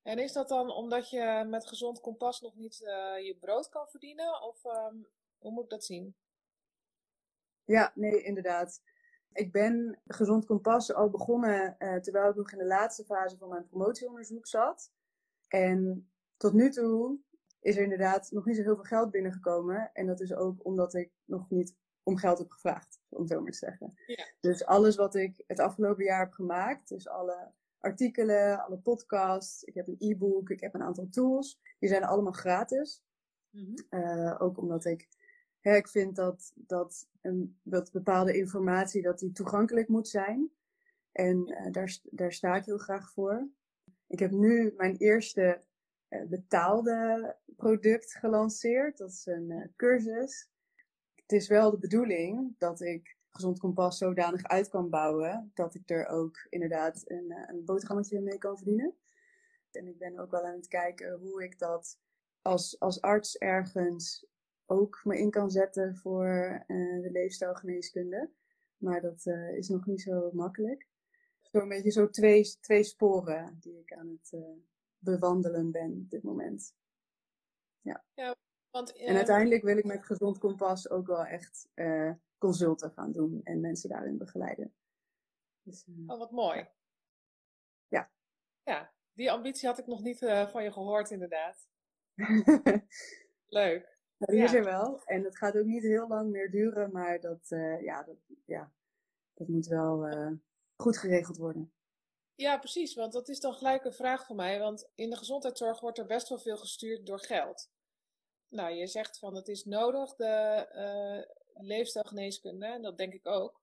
En 0.02 0.18
is 0.18 0.32
dat 0.32 0.48
dan 0.48 0.70
omdat 0.70 1.10
je 1.10 1.44
met 1.48 1.66
gezond 1.66 2.00
kompas 2.00 2.40
nog 2.40 2.54
niet 2.54 2.80
uh, 2.80 3.26
je 3.26 3.36
brood 3.40 3.68
kan 3.68 3.88
verdienen? 3.88 4.42
Of 4.42 4.64
um, 4.64 5.06
hoe 5.38 5.52
moet 5.52 5.64
ik 5.64 5.70
dat 5.70 5.84
zien? 5.84 6.16
Ja, 7.64 7.92
nee, 7.94 8.22
inderdaad. 8.22 8.82
Ik 9.32 9.52
ben 9.52 10.00
gezond 10.06 10.44
kompas 10.44 10.92
al 10.92 11.10
begonnen 11.10 11.76
uh, 11.78 11.96
terwijl 11.96 12.30
ik 12.30 12.36
nog 12.36 12.52
in 12.52 12.58
de 12.58 12.66
laatste 12.66 13.04
fase 13.04 13.36
van 13.36 13.48
mijn 13.48 13.66
promotieonderzoek 13.66 14.46
zat. 14.46 14.92
En 15.48 16.10
tot 16.36 16.52
nu 16.52 16.70
toe 16.70 17.18
is 17.60 17.76
er 17.76 17.82
inderdaad 17.82 18.30
nog 18.30 18.44
niet 18.44 18.56
zo 18.56 18.62
heel 18.62 18.74
veel 18.74 18.84
geld 18.84 19.10
binnengekomen. 19.10 19.90
En 19.92 20.06
dat 20.06 20.20
is 20.20 20.34
ook 20.34 20.64
omdat 20.64 20.94
ik 20.94 21.12
nog 21.24 21.50
niet 21.50 21.76
om 22.08 22.16
geld 22.16 22.38
heb 22.38 22.50
gevraagd, 22.50 23.00
om 23.08 23.20
het 23.20 23.30
zo 23.30 23.40
maar 23.40 23.50
te 23.50 23.58
zeggen. 23.58 23.94
Ja. 24.06 24.24
Dus 24.40 24.64
alles 24.64 24.96
wat 24.96 25.14
ik 25.14 25.44
het 25.46 25.60
afgelopen 25.60 26.04
jaar 26.04 26.20
heb 26.20 26.32
gemaakt, 26.32 26.88
dus 26.88 27.08
alle 27.08 27.52
artikelen, 27.78 28.64
alle 28.64 28.78
podcasts. 28.78 29.62
Ik 29.62 29.74
heb 29.74 29.88
een 29.88 29.96
e-book, 29.98 30.50
ik 30.50 30.60
heb 30.60 30.74
een 30.74 30.82
aantal 30.82 31.08
tools. 31.10 31.60
Die 31.78 31.88
zijn 31.88 32.04
allemaal 32.04 32.32
gratis. 32.32 33.02
Mm 33.50 33.74
ook 34.38 34.58
omdat 34.58 34.84
ik, 34.84 35.08
hè, 35.60 35.76
ik 35.76 35.88
vind 35.88 36.16
dat, 36.16 36.52
dat, 36.54 37.08
een, 37.20 37.58
dat 37.62 37.92
bepaalde 37.92 38.36
informatie 38.36 39.02
dat 39.02 39.18
die 39.18 39.32
toegankelijk 39.32 39.88
moet 39.88 40.08
zijn. 40.08 40.50
En 41.12 41.50
uh, 41.50 41.72
daar, 41.72 41.98
daar 42.02 42.32
sta 42.32 42.56
ik 42.56 42.64
heel 42.64 42.78
graag 42.78 43.10
voor. 43.10 43.48
Ik 44.06 44.18
heb 44.18 44.30
nu 44.30 44.74
mijn 44.76 44.96
eerste 44.96 45.62
uh, 46.08 46.22
betaalde 46.28 47.36
product 47.56 48.14
gelanceerd. 48.14 48.98
Dat 48.98 49.10
is 49.10 49.26
een 49.26 49.72
cursus. 49.76 50.48
Het 51.28 51.40
is 51.40 51.48
wel 51.48 51.70
de 51.70 51.78
bedoeling 51.78 52.54
dat 52.58 52.80
ik 52.80 53.16
gezond 53.28 53.58
kompas 53.58 53.98
zodanig 53.98 54.44
uit 54.44 54.68
kan 54.68 54.90
bouwen 54.90 55.50
dat 55.54 55.74
ik 55.74 55.90
er 55.90 56.06
ook 56.06 56.46
inderdaad 56.48 57.02
een, 57.06 57.30
eh, 57.30 57.48
een 57.48 57.64
boterhammetje 57.64 58.20
mee 58.20 58.38
kan 58.38 58.56
verdienen. 58.56 58.96
En 59.70 59.86
ik 59.86 59.98
ben 59.98 60.18
ook 60.18 60.30
wel 60.30 60.44
aan 60.44 60.56
het 60.56 60.68
kijken 60.68 61.18
hoe 61.18 61.44
ik 61.44 61.58
dat 61.58 61.98
als, 62.42 62.80
als 62.80 63.00
arts 63.00 63.36
ergens 63.36 64.26
ook 64.66 65.00
me 65.04 65.18
in 65.18 65.30
kan 65.30 65.50
zetten 65.50 65.96
voor 65.96 66.64
uh, 66.66 67.02
de 67.02 67.10
leefstijlgeneeskunde. 67.10 68.30
Maar 68.76 69.00
dat 69.00 69.26
uh, 69.26 69.56
is 69.56 69.68
nog 69.68 69.86
niet 69.86 70.02
zo 70.02 70.30
makkelijk. 70.32 70.86
Zo'n 71.42 71.68
beetje 71.68 71.90
zo 71.90 72.10
twee, 72.10 72.56
twee 72.60 72.84
sporen 72.84 73.56
die 73.60 73.78
ik 73.78 73.92
aan 73.92 74.08
het 74.08 74.36
bewandelen 74.98 75.70
ben 75.70 75.92
op 75.92 76.10
dit 76.10 76.22
moment. 76.22 76.74
Ja. 77.80 78.04
ja 78.14 78.36
want, 78.78 78.96
en 78.96 79.16
uiteindelijk 79.16 79.62
wil 79.62 79.76
ik 79.76 79.84
met 79.84 80.04
Gezond 80.04 80.38
Kompas 80.38 80.90
ook 80.90 81.06
wel 81.06 81.24
echt 81.24 81.68
consulten 82.38 82.90
gaan 82.90 83.12
doen 83.12 83.40
en 83.44 83.60
mensen 83.60 83.88
daarin 83.88 84.18
begeleiden. 84.18 84.74
Dus, 85.62 85.86
uh, 85.86 85.94
oh, 86.06 86.18
wat 86.18 86.30
mooi. 86.30 86.68
Ja. 87.88 88.10
Ja, 88.62 88.92
die 89.12 89.30
ambitie 89.30 89.68
had 89.68 89.78
ik 89.78 89.86
nog 89.86 90.02
niet 90.02 90.18
van 90.50 90.62
je 90.62 90.72
gehoord, 90.72 91.10
inderdaad. 91.10 91.68
Leuk. 93.60 93.96
Nou, 94.16 94.32
die 94.32 94.40
ja. 94.40 94.44
is 94.44 94.54
er 94.54 94.64
wel. 94.64 95.02
En 95.04 95.22
dat 95.22 95.36
gaat 95.36 95.56
ook 95.56 95.64
niet 95.64 95.82
heel 95.82 96.08
lang 96.08 96.30
meer 96.30 96.50
duren, 96.50 96.92
maar 96.92 97.20
dat, 97.20 97.48
ja, 97.80 98.02
dat, 98.02 98.16
ja, 98.44 98.72
dat 99.34 99.48
moet 99.48 99.66
wel 99.66 100.08
goed 100.76 100.98
geregeld 100.98 101.36
worden. 101.36 101.72
Ja, 102.34 102.58
precies. 102.58 102.94
Want 102.94 103.12
dat 103.12 103.28
is 103.28 103.40
dan 103.40 103.54
gelijk 103.54 103.84
een 103.84 103.92
vraag 103.92 104.26
van 104.26 104.36
mij. 104.36 104.58
Want 104.58 104.90
in 104.94 105.10
de 105.10 105.16
gezondheidszorg 105.16 105.80
wordt 105.80 105.98
er 105.98 106.06
best 106.06 106.28
wel 106.28 106.38
veel 106.38 106.56
gestuurd 106.56 107.06
door 107.06 107.20
geld. 107.20 107.70
Nou, 108.48 108.74
je 108.74 108.86
zegt 108.86 109.18
van 109.18 109.34
het 109.34 109.48
is 109.48 109.64
nodig, 109.64 110.14
de, 110.14 111.26
leefstijlgeneeskunde, 111.54 112.66
en 112.66 112.82
dat 112.82 112.98
denk 112.98 113.12
ik 113.12 113.26
ook. 113.26 113.62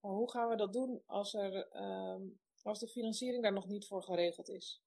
Maar 0.00 0.12
hoe 0.12 0.30
gaan 0.30 0.48
we 0.48 0.56
dat 0.56 0.72
doen 0.72 1.02
als, 1.06 1.34
er, 1.34 1.76
um, 2.14 2.40
als 2.62 2.78
de 2.78 2.88
financiering 2.88 3.42
daar 3.42 3.52
nog 3.52 3.66
niet 3.66 3.86
voor 3.86 4.02
geregeld 4.02 4.48
is? 4.48 4.82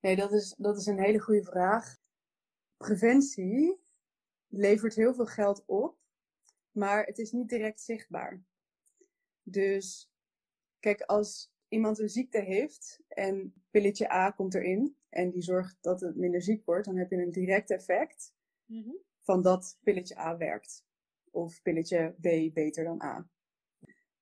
Nee, 0.00 0.16
dat 0.16 0.32
is, 0.32 0.54
dat 0.58 0.76
is 0.76 0.86
een 0.86 1.00
hele 1.00 1.18
goede 1.18 1.44
vraag. 1.44 1.98
Preventie 2.76 3.80
levert 4.46 4.94
heel 4.94 5.14
veel 5.14 5.26
geld 5.26 5.62
op, 5.66 5.98
maar 6.70 7.04
het 7.04 7.18
is 7.18 7.32
niet 7.32 7.48
direct 7.48 7.80
zichtbaar. 7.80 8.44
Dus 9.42 10.10
kijk, 10.78 11.00
als 11.00 11.52
iemand 11.68 11.98
een 11.98 12.08
ziekte 12.08 12.40
heeft 12.40 13.00
en 13.08 13.64
pilletje 13.70 14.12
A 14.12 14.30
komt 14.30 14.54
erin 14.54 14.99
en 15.10 15.30
die 15.30 15.42
zorgt 15.42 15.76
dat 15.80 16.00
het 16.00 16.16
minder 16.16 16.42
ziek 16.42 16.64
wordt, 16.64 16.86
dan 16.86 16.96
heb 16.96 17.10
je 17.10 17.16
een 17.16 17.30
direct 17.30 17.70
effect 17.70 18.34
Mhm. 18.64 18.90
van 19.20 19.42
dat 19.42 19.78
pilletje 19.82 20.18
A 20.18 20.36
werkt. 20.36 20.84
Of 21.30 21.62
pilletje 21.62 22.14
B 22.20 22.54
beter 22.54 22.84
dan 22.84 23.02
A. 23.02 23.28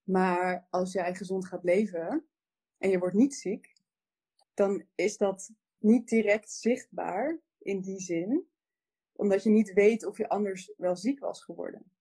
Maar 0.03 0.67
als 0.71 0.93
jij 0.93 1.15
gezond 1.15 1.47
gaat 1.47 1.65
leven 1.65 2.29
en 2.79 2.91
je 2.91 2.99
wordt 2.99 3.15
niet 3.15 3.35
ziek, 3.35 3.73
dan 4.55 4.87
is 4.95 5.17
dat 5.17 5.51
niet 5.79 6.09
direct 6.09 6.51
zichtbaar 6.53 7.41
in 7.59 7.81
die 7.81 8.01
zin, 8.01 8.49
omdat 9.13 9.43
je 9.43 9.51
niet 9.51 9.73
weet 9.73 10.05
of 10.05 10.17
je 10.19 10.29
anders 10.29 10.73
wel 10.77 10.97
ziek 10.97 11.19
was 11.19 11.45
geworden. 11.45 11.93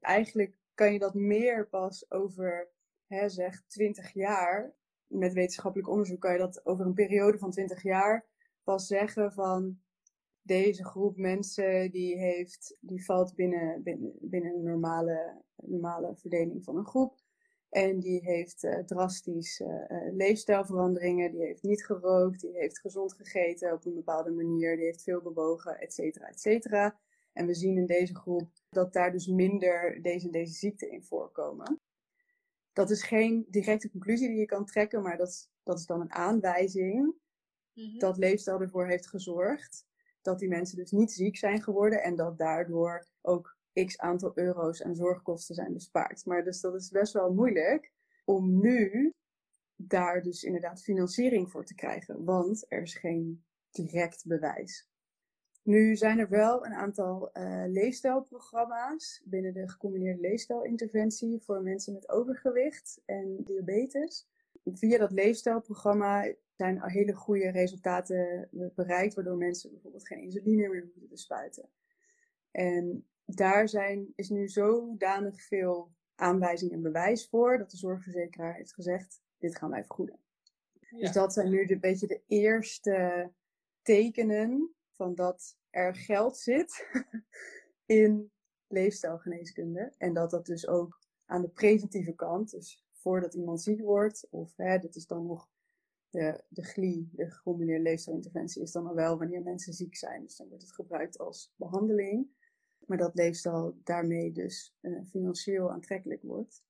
Eigenlijk 0.00 0.56
kan 0.74 0.92
je 0.92 0.98
dat 0.98 1.14
meer 1.14 1.68
pas 1.68 2.10
over, 2.10 2.70
hè, 3.06 3.28
zeg, 3.28 3.62
20 3.66 4.12
jaar, 4.12 4.74
met 5.18 5.32
wetenschappelijk 5.32 5.88
onderzoek 5.88 6.20
kan 6.20 6.32
je 6.32 6.38
dat 6.38 6.66
over 6.66 6.86
een 6.86 6.94
periode 6.94 7.38
van 7.38 7.50
20 7.50 7.82
jaar 7.82 8.26
pas 8.64 8.86
zeggen 8.86 9.32
van 9.32 9.78
deze 10.42 10.84
groep 10.84 11.16
mensen 11.16 11.90
die 11.90 12.18
heeft, 12.18 12.76
die 12.80 13.04
valt 13.04 13.34
binnen, 13.34 13.82
binnen, 13.82 14.12
binnen 14.20 14.54
een 14.54 14.62
normale, 14.62 15.42
normale 15.56 16.16
verdeling 16.16 16.64
van 16.64 16.76
een 16.76 16.86
groep. 16.86 17.22
En 17.68 18.00
die 18.00 18.20
heeft 18.20 18.64
uh, 18.64 18.78
drastisch 18.78 19.60
uh, 19.60 19.68
uh, 19.68 20.12
leefstijlveranderingen, 20.12 21.30
die 21.30 21.40
heeft 21.40 21.62
niet 21.62 21.84
gerookt, 21.84 22.40
die 22.40 22.52
heeft 22.52 22.80
gezond 22.80 23.14
gegeten 23.14 23.72
op 23.72 23.84
een 23.84 23.94
bepaalde 23.94 24.30
manier, 24.30 24.76
die 24.76 24.84
heeft 24.84 25.02
veel 25.02 25.22
bewogen, 25.22 25.78
et 25.78 25.94
cetera, 25.94 26.26
et 26.26 26.40
cetera. 26.40 26.98
En 27.32 27.46
we 27.46 27.54
zien 27.54 27.76
in 27.76 27.86
deze 27.86 28.14
groep 28.14 28.48
dat 28.68 28.92
daar 28.92 29.12
dus 29.12 29.26
minder 29.26 30.02
deze 30.02 30.26
en 30.26 30.32
deze 30.32 30.52
ziekten 30.52 30.90
in 30.90 31.02
voorkomen. 31.02 31.80
Dat 32.74 32.90
is 32.90 33.02
geen 33.02 33.46
directe 33.48 33.90
conclusie 33.90 34.28
die 34.28 34.38
je 34.38 34.46
kan 34.46 34.64
trekken, 34.64 35.02
maar 35.02 35.16
dat 35.16 35.28
is, 35.28 35.48
dat 35.62 35.78
is 35.78 35.86
dan 35.86 36.00
een 36.00 36.12
aanwijzing 36.12 37.22
Mm 37.74 37.84
-hmm. 37.84 37.98
dat 37.98 38.16
leefstijl 38.16 38.60
ervoor 38.60 38.86
heeft 38.86 39.08
gezorgd 39.08 39.86
dat 40.22 40.38
die 40.38 40.48
mensen 40.48 40.76
dus 40.76 40.90
niet 40.90 41.12
ziek 41.12 41.36
zijn 41.36 41.62
geworden 41.62 42.02
en 42.02 42.16
dat 42.16 42.38
daardoor 42.38 43.06
ook 43.20 43.56
x 43.86 43.98
aantal 43.98 44.32
euro's 44.34 44.82
aan 44.82 44.94
zorgkosten 44.94 45.54
zijn 45.54 45.72
bespaard. 45.72 46.24
Maar 46.26 46.44
dus 46.44 46.60
dat 46.60 46.74
is 46.74 46.88
best 46.88 47.12
wel 47.12 47.32
moeilijk 47.32 47.92
om 48.24 48.60
nu 48.60 49.14
daar 49.76 50.22
dus 50.22 50.42
inderdaad 50.42 50.82
financiering 50.82 51.50
voor 51.50 51.64
te 51.64 51.74
krijgen, 51.74 52.24
want 52.24 52.66
er 52.68 52.82
is 52.82 52.94
geen 52.94 53.44
direct 53.70 54.26
bewijs. 54.26 54.88
Nu 55.64 55.96
zijn 55.96 56.18
er 56.18 56.28
wel 56.28 56.66
een 56.66 56.74
aantal 56.74 57.30
uh, 57.32 57.64
leefstijlprogramma's 57.66 59.22
binnen 59.24 59.54
de 59.54 59.68
gecombineerde 59.68 60.20
leefstijlinterventie 60.20 61.40
voor 61.40 61.62
mensen 61.62 61.92
met 61.92 62.08
overgewicht 62.08 63.02
en 63.04 63.36
diabetes. 63.44 64.28
Via 64.64 64.98
dat 64.98 65.10
leefstijlprogramma 65.12 66.32
zijn 66.56 66.82
hele 66.82 67.12
goede 67.12 67.50
resultaten 67.50 68.48
bereikt, 68.74 69.14
waardoor 69.14 69.36
mensen 69.36 69.70
bijvoorbeeld 69.70 70.06
geen 70.06 70.22
insuline 70.22 70.68
meer 70.68 70.82
hoeven 70.82 71.08
te 71.08 71.16
spuiten. 71.16 71.68
En 72.50 73.06
daar 73.24 73.68
zijn, 73.68 74.12
is 74.14 74.28
nu 74.28 74.48
zodanig 74.48 75.42
veel 75.42 75.92
aanwijzing 76.14 76.72
en 76.72 76.82
bewijs 76.82 77.28
voor 77.28 77.58
dat 77.58 77.70
de 77.70 77.76
zorgverzekeraar 77.76 78.54
heeft 78.54 78.74
gezegd: 78.74 79.22
dit 79.38 79.56
gaan 79.56 79.70
wij 79.70 79.84
vergoeden. 79.84 80.18
Ja. 80.72 80.98
Dus 80.98 81.12
dat 81.12 81.32
zijn 81.32 81.50
nu 81.50 81.66
een 81.68 81.80
beetje 81.80 82.06
de 82.06 82.22
eerste 82.26 83.30
tekenen 83.82 84.73
van 84.94 85.14
dat 85.14 85.56
er 85.70 85.94
geld 85.94 86.36
zit 86.36 86.88
in 87.86 88.32
leefstijlgeneeskunde. 88.66 89.92
En 89.98 90.14
dat 90.14 90.30
dat 90.30 90.46
dus 90.46 90.66
ook 90.66 91.00
aan 91.24 91.42
de 91.42 91.48
preventieve 91.48 92.14
kant, 92.14 92.50
dus 92.50 92.84
voordat 92.92 93.34
iemand 93.34 93.62
ziek 93.62 93.80
wordt, 93.80 94.26
of 94.30 94.56
hè, 94.56 94.78
dat 94.78 94.94
is 94.94 95.06
dan 95.06 95.26
nog 95.26 95.48
de, 96.10 96.44
de 96.48 96.62
GLI, 96.62 97.08
de 97.12 97.30
gecombineerde 97.30 97.82
leefstijlinterventie, 97.82 98.62
is 98.62 98.72
dan 98.72 98.86
al 98.86 98.94
wel 98.94 99.18
wanneer 99.18 99.42
mensen 99.42 99.72
ziek 99.72 99.96
zijn. 99.96 100.22
Dus 100.22 100.36
dan 100.36 100.48
wordt 100.48 100.62
het 100.62 100.74
gebruikt 100.74 101.18
als 101.18 101.52
behandeling. 101.56 102.28
Maar 102.86 102.98
dat 102.98 103.14
leefstijl 103.14 103.78
daarmee 103.84 104.32
dus 104.32 104.76
uh, 104.80 105.04
financieel 105.04 105.70
aantrekkelijk 105.70 106.22
wordt. 106.22 106.64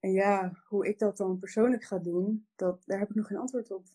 En 0.00 0.12
ja, 0.12 0.62
hoe 0.68 0.86
ik 0.86 0.98
dat 0.98 1.16
dan 1.16 1.38
persoonlijk 1.38 1.84
ga 1.84 1.98
doen, 1.98 2.46
dat, 2.56 2.82
daar 2.84 2.98
heb 2.98 3.08
ik 3.08 3.14
nog 3.14 3.26
geen 3.26 3.38
antwoord 3.38 3.70
op. 3.70 3.86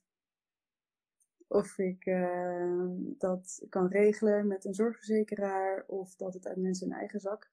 Of 1.52 1.78
ik 1.78 2.06
uh, 2.06 2.86
dat 3.18 3.66
kan 3.70 3.88
regelen 3.88 4.48
met 4.48 4.66
een 4.66 4.74
zorgverzekeraar, 4.74 5.86
of 5.88 6.16
dat 6.16 6.34
het 6.34 6.48
uit 6.48 6.58
mensen 6.58 6.90
hun 6.90 6.98
eigen 6.98 7.20
zak 7.20 7.50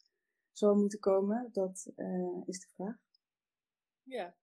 zal 0.52 0.74
moeten 0.74 0.98
komen, 0.98 1.48
dat 1.52 1.92
uh, 1.96 2.42
is 2.46 2.60
de 2.60 2.68
vraag. 2.74 2.96
Ja, 4.02 4.36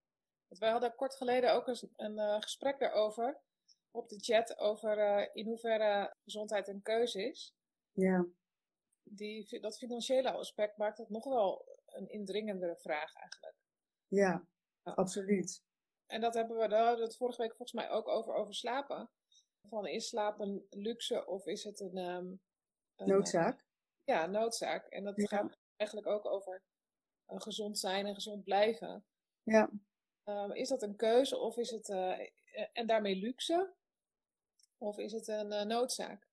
want 0.48 0.60
wij 0.60 0.70
hadden 0.70 0.94
kort 0.94 1.14
geleden 1.14 1.54
ook 1.54 1.66
een, 1.66 1.90
een 1.96 2.16
uh, 2.16 2.40
gesprek 2.40 2.78
daarover 2.78 3.40
op 3.90 4.08
de 4.08 4.18
chat 4.18 4.58
over 4.58 5.28
in 5.34 5.46
hoeverre 5.46 6.16
gezondheid 6.24 6.68
een 6.68 6.82
keuze 6.82 7.28
is. 7.28 7.54
Ja. 7.92 8.26
Die, 9.02 9.60
dat 9.60 9.78
financiële 9.78 10.32
aspect 10.32 10.76
maakt 10.76 10.98
het 10.98 11.08
nog 11.08 11.24
wel 11.24 11.80
een 11.86 12.08
indringendere 12.08 12.76
vraag 12.76 13.14
eigenlijk. 13.14 13.56
Ja, 14.08 14.46
absoluut. 14.82 15.64
En 16.06 16.20
dat 16.20 16.34
hebben 16.34 16.56
we, 16.56 16.68
daar 16.68 17.12
vorige 17.12 17.42
week 17.42 17.56
volgens 17.56 17.72
mij 17.72 17.90
ook 17.90 18.08
over, 18.08 18.34
over 18.34 18.54
slapen. 18.54 19.10
Van 19.68 19.86
is 19.86 20.08
slapen 20.08 20.66
luxe 20.70 21.26
of 21.26 21.46
is 21.46 21.64
het 21.64 21.80
een... 21.80 21.96
Um, 21.96 22.40
een 22.96 23.08
noodzaak? 23.08 23.66
ja, 24.06 24.26
noodzaak. 24.26 24.86
En 24.86 25.04
dat 25.04 25.16
ja. 25.16 25.26
gaat 25.26 25.58
eigenlijk 25.76 26.10
ook 26.10 26.26
over 26.26 26.62
uh, 27.28 27.40
gezond 27.40 27.78
zijn 27.78 28.06
en 28.06 28.14
gezond 28.14 28.44
blijven. 28.44 29.04
Ja. 29.42 29.70
Um, 30.24 30.52
is 30.52 30.68
dat 30.68 30.82
een 30.82 30.96
keuze 30.96 31.38
of 31.38 31.56
is 31.56 31.70
het, 31.70 31.88
uh, 31.88 32.18
en 32.72 32.86
daarmee 32.86 33.16
luxe? 33.16 33.74
Of 34.78 34.98
is 34.98 35.12
het 35.12 35.28
een 35.28 35.52
uh, 35.52 35.62
noodzaak? 35.62 36.28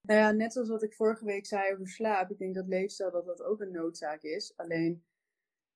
Nou 0.00 0.20
ja, 0.20 0.30
net 0.30 0.52
zoals 0.52 0.68
wat 0.68 0.82
ik 0.82 0.94
vorige 0.94 1.24
week 1.24 1.46
zei 1.46 1.72
over 1.72 1.88
slaap. 1.88 2.30
Ik 2.30 2.38
denk 2.38 2.54
dat 2.54 2.66
leefstijl 2.66 3.10
dat 3.10 3.26
dat 3.26 3.42
ook 3.42 3.60
een 3.60 3.72
noodzaak 3.72 4.22
is. 4.22 4.56
Alleen 4.56 5.04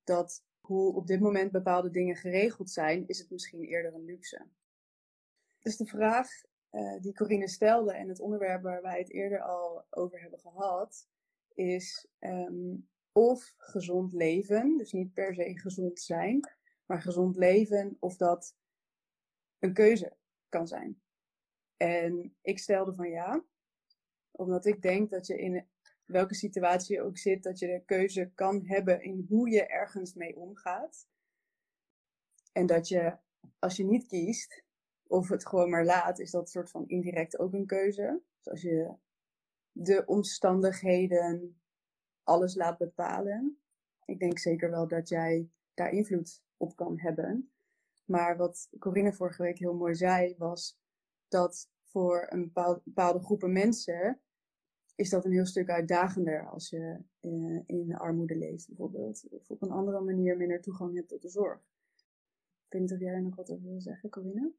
dat 0.04 0.44
hoe 0.60 0.94
op 0.94 1.06
dit 1.06 1.20
moment 1.20 1.52
bepaalde 1.52 1.90
dingen 1.90 2.16
geregeld 2.16 2.70
zijn, 2.70 3.08
is 3.08 3.18
het 3.18 3.30
misschien 3.30 3.62
eerder 3.62 3.94
een 3.94 4.04
luxe. 4.04 4.46
Dus 5.66 5.76
de 5.76 5.86
vraag 5.86 6.28
uh, 6.70 7.00
die 7.00 7.14
Corine 7.14 7.48
stelde 7.48 7.92
en 7.92 8.08
het 8.08 8.20
onderwerp 8.20 8.62
waar 8.62 8.82
wij 8.82 8.98
het 8.98 9.10
eerder 9.10 9.42
al 9.42 9.86
over 9.90 10.20
hebben 10.20 10.40
gehad, 10.40 11.08
is 11.54 12.08
um, 12.18 12.88
of 13.12 13.54
gezond 13.56 14.12
leven, 14.12 14.76
dus 14.76 14.92
niet 14.92 15.12
per 15.12 15.34
se 15.34 15.58
gezond 15.58 16.00
zijn, 16.00 16.40
maar 16.84 17.02
gezond 17.02 17.36
leven, 17.36 17.96
of 18.00 18.16
dat 18.16 18.56
een 19.58 19.72
keuze 19.72 20.16
kan 20.48 20.66
zijn. 20.66 21.02
En 21.76 22.36
ik 22.42 22.58
stelde 22.58 22.94
van 22.94 23.10
ja, 23.10 23.44
omdat 24.30 24.66
ik 24.66 24.82
denk 24.82 25.10
dat 25.10 25.26
je 25.26 25.38
in 25.38 25.68
welke 26.04 26.34
situatie 26.34 26.96
je 26.96 27.02
ook 27.02 27.18
zit, 27.18 27.42
dat 27.42 27.58
je 27.58 27.66
de 27.66 27.82
keuze 27.84 28.30
kan 28.34 28.66
hebben 28.66 29.02
in 29.02 29.26
hoe 29.28 29.50
je 29.50 29.66
ergens 29.66 30.14
mee 30.14 30.36
omgaat. 30.36 31.08
En 32.52 32.66
dat 32.66 32.88
je, 32.88 33.18
als 33.58 33.76
je 33.76 33.84
niet 33.84 34.06
kiest, 34.06 34.64
of 35.06 35.28
het 35.28 35.46
gewoon 35.46 35.70
maar 35.70 35.84
laat, 35.84 36.18
is 36.18 36.30
dat 36.30 36.50
soort 36.50 36.70
van 36.70 36.88
indirect 36.88 37.38
ook 37.38 37.52
een 37.52 37.66
keuze. 37.66 38.20
Dus 38.36 38.48
als 38.52 38.62
je 38.62 38.94
de 39.72 40.02
omstandigheden 40.06 41.60
alles 42.22 42.54
laat 42.54 42.78
bepalen. 42.78 43.58
Ik 44.04 44.18
denk 44.18 44.38
zeker 44.38 44.70
wel 44.70 44.88
dat 44.88 45.08
jij 45.08 45.50
daar 45.74 45.90
invloed 45.90 46.42
op 46.56 46.76
kan 46.76 46.98
hebben. 46.98 47.50
Maar 48.04 48.36
wat 48.36 48.68
Corinne 48.78 49.12
vorige 49.12 49.42
week 49.42 49.58
heel 49.58 49.74
mooi 49.74 49.94
zei, 49.94 50.34
was 50.38 50.78
dat 51.28 51.70
voor 51.82 52.26
een 52.28 52.42
bepaalde, 52.44 52.80
bepaalde 52.84 53.22
groepen 53.22 53.52
mensen 53.52 54.20
is 54.94 55.10
dat 55.10 55.24
een 55.24 55.32
heel 55.32 55.46
stuk 55.46 55.68
uitdagender 55.68 56.48
als 56.48 56.70
je 56.70 56.98
in, 57.20 57.62
in 57.66 57.96
armoede 57.96 58.36
leeft 58.36 58.68
bijvoorbeeld. 58.68 59.26
Of 59.30 59.50
op 59.50 59.62
een 59.62 59.70
andere 59.70 60.00
manier 60.00 60.36
minder 60.36 60.60
toegang 60.60 60.94
hebt 60.94 61.08
tot 61.08 61.22
de 61.22 61.28
zorg. 61.28 61.58
Ik 62.64 62.72
weet 62.72 62.80
niet 62.80 62.92
of 62.92 62.98
jij 62.98 63.12
er 63.12 63.22
nog 63.22 63.36
wat 63.36 63.50
over 63.50 63.68
wil 63.68 63.80
zeggen, 63.80 64.10
Corinne? 64.10 64.52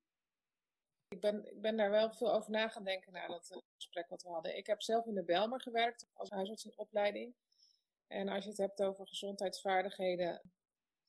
Ik 1.10 1.22
ben, 1.22 1.46
ik 1.52 1.62
ben 1.62 1.78
daar 1.78 1.90
wel 1.90 2.12
veel 2.12 2.34
over 2.34 2.52
na 2.52 2.68
gaan 2.68 2.84
denken 2.84 3.14
na 3.14 3.28
dat 3.28 3.62
gesprek 3.76 4.10
wat 4.10 4.24
we 4.24 4.30
hadden. 4.30 4.58
Ik 4.58 4.68
heb 4.68 4.82
zelf 4.82 5.06
in 5.06 5.14
de 5.14 5.24
Belmer 5.24 5.62
gewerkt 5.62 6.08
als 6.14 6.30
huisarts 6.30 6.66
in 6.66 6.78
opleiding. 6.78 7.36
En 8.08 8.30
als 8.30 8.44
je 8.44 8.50
het 8.50 8.60
hebt 8.60 8.82
over 8.82 9.08
gezondheidsvaardigheden, 9.08 10.42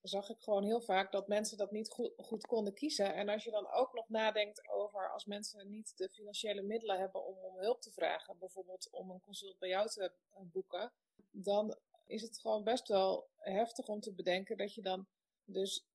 zag 0.03 0.31
ik 0.31 0.41
gewoon 0.41 0.65
heel 0.65 0.81
vaak 0.81 1.13
dat 1.13 1.29
mensen 1.29 1.59
dat 1.59 1.71
niet 1.71 1.91
goed, 1.91 2.13
goed, 2.17 2.47
konden 2.47 2.75
kiezen. 2.75 3.15
En 3.15 3.29
als 3.29 3.45
je 3.45 3.51
dan 3.51 3.71
ook 3.71 3.93
nog 3.93 4.09
nadenkt 4.09 4.69
over 4.69 5.11
als 5.13 5.25
mensen 5.25 5.71
niet 5.71 5.97
de 5.97 6.09
financiële 6.09 6.63
middelen 6.63 6.99
hebben 6.99 7.25
om 7.25 7.37
om 7.37 7.59
hulp 7.59 7.81
te 7.81 7.93
vragen, 7.93 8.39
bijvoorbeeld 8.39 8.89
om 8.91 9.11
een 9.11 9.21
consult 9.21 9.59
bij 9.59 9.69
jou 9.69 9.89
te 9.89 10.13
boeken, 10.41 10.93
dan 11.31 11.77
is 12.07 12.23
het 12.23 12.39
gewoon 12.39 12.65
best 12.65 12.89
wel 12.89 13.29
heftig 13.37 13.87
om 13.87 14.01
te 14.01 14.13
bedenken 14.13 14.57
dat 14.57 14.75
je 14.75 14.83
dan 14.83 15.07
dus 15.45 15.87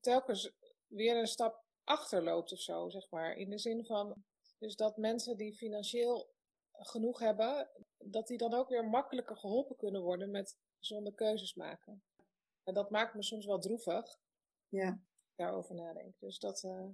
telkens 0.00 0.52
weer 0.86 1.16
een 1.16 1.26
stap 1.26 1.64
achterloopt 1.90 2.52
of 2.52 2.60
zo, 2.60 2.88
zeg 2.88 3.10
maar. 3.10 3.36
In 3.36 3.50
de 3.50 3.58
zin 3.58 3.84
van, 3.84 4.24
dus 4.58 4.76
dat 4.76 4.96
mensen 4.96 5.36
die 5.36 5.54
financieel 5.54 6.30
genoeg 6.72 7.18
hebben, 7.18 7.68
dat 7.98 8.26
die 8.26 8.38
dan 8.38 8.54
ook 8.54 8.68
weer 8.68 8.84
makkelijker 8.84 9.36
geholpen 9.36 9.76
kunnen 9.76 10.02
worden 10.02 10.30
met 10.30 10.58
gezonde 10.78 11.14
keuzes 11.14 11.54
maken. 11.54 12.02
En 12.64 12.74
dat 12.74 12.90
maakt 12.90 13.14
me 13.14 13.22
soms 13.22 13.46
wel 13.46 13.58
droevig. 13.58 14.18
Ja. 14.68 15.00
Daarover 15.34 15.74
nadenk. 15.74 16.14
Dus 16.18 16.38
dat. 16.38 16.62
Uh... 16.62 16.84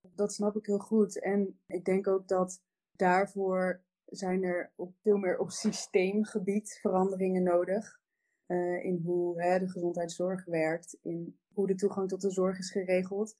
Dat 0.00 0.32
snap 0.32 0.56
ik 0.56 0.66
heel 0.66 0.78
goed. 0.78 1.20
En 1.20 1.60
ik 1.66 1.84
denk 1.84 2.06
ook 2.06 2.28
dat 2.28 2.62
daarvoor 2.92 3.84
zijn 4.04 4.42
er 4.42 4.72
op 4.76 4.94
veel 5.00 5.16
meer 5.16 5.38
op 5.38 5.50
systeemgebied 5.50 6.78
veranderingen 6.80 7.42
nodig. 7.42 8.02
Uh, 8.46 8.84
in 8.84 9.00
hoe 9.04 9.42
hè, 9.42 9.58
de 9.58 9.68
gezondheidszorg 9.68 10.44
werkt, 10.44 10.98
in 11.02 11.38
hoe 11.54 11.66
de 11.66 11.74
toegang 11.74 12.08
tot 12.08 12.20
de 12.20 12.30
zorg 12.30 12.58
is 12.58 12.70
geregeld. 12.70 13.36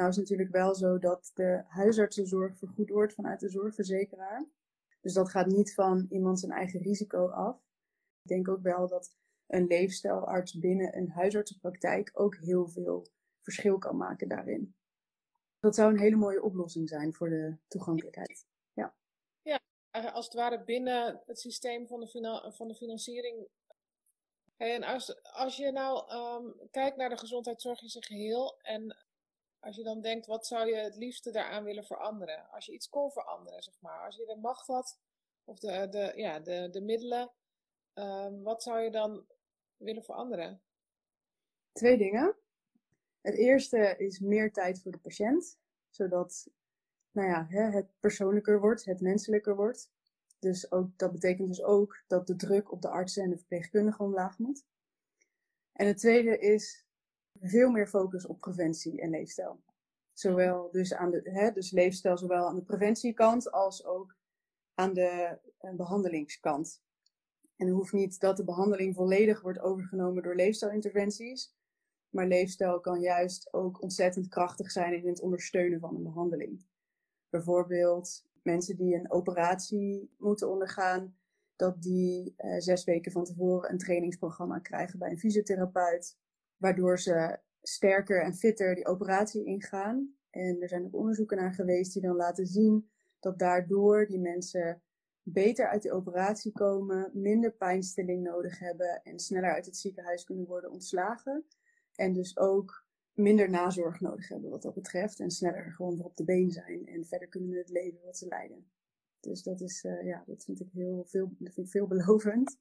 Nou 0.00 0.12
is 0.12 0.18
natuurlijk 0.18 0.50
wel 0.50 0.74
zo 0.74 0.98
dat 0.98 1.30
de 1.34 1.62
huisartsenzorg 1.66 2.58
vergoed 2.58 2.90
wordt 2.90 3.14
vanuit 3.14 3.40
de 3.40 3.48
zorgverzekeraar. 3.48 4.48
Dus 5.00 5.12
dat 5.12 5.30
gaat 5.30 5.46
niet 5.46 5.74
van 5.74 6.06
iemand 6.10 6.40
zijn 6.40 6.52
eigen 6.52 6.80
risico 6.80 7.28
af. 7.28 7.56
Ik 8.22 8.28
denk 8.28 8.48
ook 8.48 8.62
wel 8.62 8.88
dat 8.88 9.16
een 9.46 9.66
leefstijlarts 9.66 10.58
binnen 10.58 10.96
een 10.96 11.10
huisartsenpraktijk 11.10 12.10
ook 12.12 12.36
heel 12.36 12.68
veel 12.68 13.06
verschil 13.40 13.78
kan 13.78 13.96
maken 13.96 14.28
daarin. 14.28 14.74
Dat 15.58 15.74
zou 15.74 15.92
een 15.92 16.00
hele 16.00 16.16
mooie 16.16 16.42
oplossing 16.42 16.88
zijn 16.88 17.14
voor 17.14 17.28
de 17.28 17.56
toegankelijkheid. 17.68 18.46
Ja, 18.72 18.94
ja 19.42 19.60
als 19.90 20.24
het 20.24 20.34
ware 20.34 20.64
binnen 20.64 21.22
het 21.26 21.40
systeem 21.40 21.86
van 21.86 22.00
de, 22.00 22.50
van 22.54 22.68
de 22.68 22.74
financiering. 22.74 23.48
en 24.56 24.82
als, 24.82 25.22
als 25.22 25.56
je 25.56 25.72
nou 25.72 26.14
um, 26.14 26.68
kijkt 26.70 26.96
naar 26.96 27.08
de 27.08 27.18
gezondheidszorg 27.18 27.82
in 27.82 27.88
zijn 27.88 28.04
geheel 28.04 28.60
en 28.60 29.08
als 29.60 29.76
je 29.76 29.82
dan 29.82 30.00
denkt, 30.00 30.26
wat 30.26 30.46
zou 30.46 30.68
je 30.68 30.74
het 30.74 30.96
liefste 30.96 31.30
daaraan 31.30 31.64
willen 31.64 31.84
veranderen? 31.84 32.50
Als 32.50 32.66
je 32.66 32.72
iets 32.72 32.88
kon 32.88 33.10
veranderen, 33.10 33.62
zeg 33.62 33.80
maar. 33.80 34.04
Als 34.04 34.16
je 34.16 34.26
de 34.26 34.36
macht 34.36 34.66
had, 34.66 34.98
of 35.44 35.58
de, 35.58 35.88
de, 35.88 36.12
ja, 36.16 36.40
de, 36.40 36.68
de 36.70 36.80
middelen, 36.80 37.32
um, 37.94 38.42
wat 38.42 38.62
zou 38.62 38.80
je 38.80 38.90
dan 38.90 39.26
willen 39.76 40.04
veranderen? 40.04 40.62
Twee 41.72 41.98
dingen. 41.98 42.36
Het 43.20 43.34
eerste 43.34 43.94
is 43.96 44.18
meer 44.18 44.52
tijd 44.52 44.82
voor 44.82 44.92
de 44.92 44.98
patiënt, 44.98 45.58
zodat 45.90 46.48
nou 47.10 47.28
ja, 47.28 47.46
het 47.70 47.90
persoonlijker 48.00 48.60
wordt, 48.60 48.84
het 48.84 49.00
menselijker 49.00 49.56
wordt. 49.56 49.90
Dus 50.38 50.72
ook, 50.72 50.98
dat 50.98 51.12
betekent 51.12 51.48
dus 51.48 51.62
ook 51.62 52.02
dat 52.06 52.26
de 52.26 52.36
druk 52.36 52.72
op 52.72 52.82
de 52.82 52.88
artsen 52.88 53.22
en 53.22 53.30
de 53.30 53.36
verpleegkundigen 53.36 54.04
omlaag 54.04 54.38
moet. 54.38 54.64
En 55.72 55.86
het 55.86 55.98
tweede 55.98 56.38
is 56.38 56.86
veel 57.40 57.70
meer 57.70 57.86
focus 57.86 58.26
op 58.26 58.40
preventie 58.40 59.00
en 59.00 59.10
leefstijl. 59.10 59.60
Zowel 60.12 60.70
dus 60.70 60.94
aan 60.94 61.10
de 61.10 61.20
hè, 61.24 61.50
dus 61.50 61.70
leefstijl, 61.70 62.18
zowel 62.18 62.46
aan 62.46 62.54
de 62.54 62.62
preventiekant 62.62 63.50
als 63.50 63.84
ook 63.84 64.16
aan 64.74 64.94
de 64.94 65.38
uh, 65.62 65.74
behandelingskant. 65.74 66.82
En 67.56 67.66
het 67.66 67.74
hoeft 67.74 67.92
niet 67.92 68.20
dat 68.20 68.36
de 68.36 68.44
behandeling 68.44 68.94
volledig 68.94 69.40
wordt 69.40 69.60
overgenomen 69.60 70.22
door 70.22 70.34
leefstijlinterventies. 70.34 71.54
Maar 72.10 72.26
leefstijl 72.26 72.80
kan 72.80 73.00
juist 73.00 73.52
ook 73.52 73.82
ontzettend 73.82 74.28
krachtig 74.28 74.70
zijn 74.70 74.94
in 74.94 75.08
het 75.08 75.20
ondersteunen 75.20 75.80
van 75.80 75.94
een 75.94 76.02
behandeling. 76.02 76.66
Bijvoorbeeld 77.28 78.26
mensen 78.42 78.76
die 78.76 78.94
een 78.94 79.10
operatie 79.10 80.14
moeten 80.18 80.50
ondergaan, 80.50 81.16
dat 81.56 81.82
die 81.82 82.34
eh, 82.36 82.58
zes 82.58 82.84
weken 82.84 83.12
van 83.12 83.24
tevoren 83.24 83.70
een 83.70 83.78
trainingsprogramma 83.78 84.58
krijgen 84.58 84.98
bij 84.98 85.10
een 85.10 85.18
fysiotherapeut, 85.18 86.18
waardoor 86.60 86.98
ze 86.98 87.38
sterker 87.62 88.22
en 88.22 88.34
fitter 88.34 88.74
die 88.74 88.86
operatie 88.86 89.44
ingaan. 89.44 90.14
En 90.30 90.60
er 90.60 90.68
zijn 90.68 90.84
ook 90.84 90.94
onderzoeken 90.94 91.36
naar 91.36 91.52
geweest 91.52 91.92
die 91.92 92.02
dan 92.02 92.16
laten 92.16 92.46
zien 92.46 92.90
dat 93.20 93.38
daardoor 93.38 94.06
die 94.06 94.18
mensen 94.18 94.82
beter 95.22 95.68
uit 95.68 95.82
de 95.82 95.92
operatie 95.92 96.52
komen, 96.52 97.10
minder 97.14 97.52
pijnstilling 97.52 98.22
nodig 98.22 98.58
hebben 98.58 99.02
en 99.02 99.18
sneller 99.18 99.52
uit 99.52 99.66
het 99.66 99.76
ziekenhuis 99.76 100.24
kunnen 100.24 100.46
worden 100.46 100.70
ontslagen. 100.70 101.44
En 101.94 102.12
dus 102.12 102.38
ook 102.38 102.86
minder 103.12 103.50
nazorg 103.50 104.00
nodig 104.00 104.28
hebben 104.28 104.50
wat 104.50 104.62
dat 104.62 104.74
betreft. 104.74 105.20
En 105.20 105.30
sneller 105.30 105.72
gewoon 105.72 105.96
weer 105.96 106.04
op 106.04 106.16
de 106.16 106.24
been 106.24 106.50
zijn 106.50 106.86
en 106.86 107.06
verder 107.06 107.28
kunnen 107.28 107.48
met 107.48 107.58
het 107.58 107.70
leven 107.70 108.00
wat 108.04 108.18
ze 108.18 108.26
leiden. 108.26 108.70
Dus 109.20 109.42
dat 109.42 109.60
is, 109.60 109.84
uh, 109.84 110.06
ja, 110.06 110.24
dat 110.26 110.44
vind 110.44 110.60
ik 110.60 110.68
heel 110.72 111.04
veel, 111.04 111.34
dat 111.38 111.54
vind 111.54 111.66
ik 111.66 111.72
veelbelovend. 111.72 112.58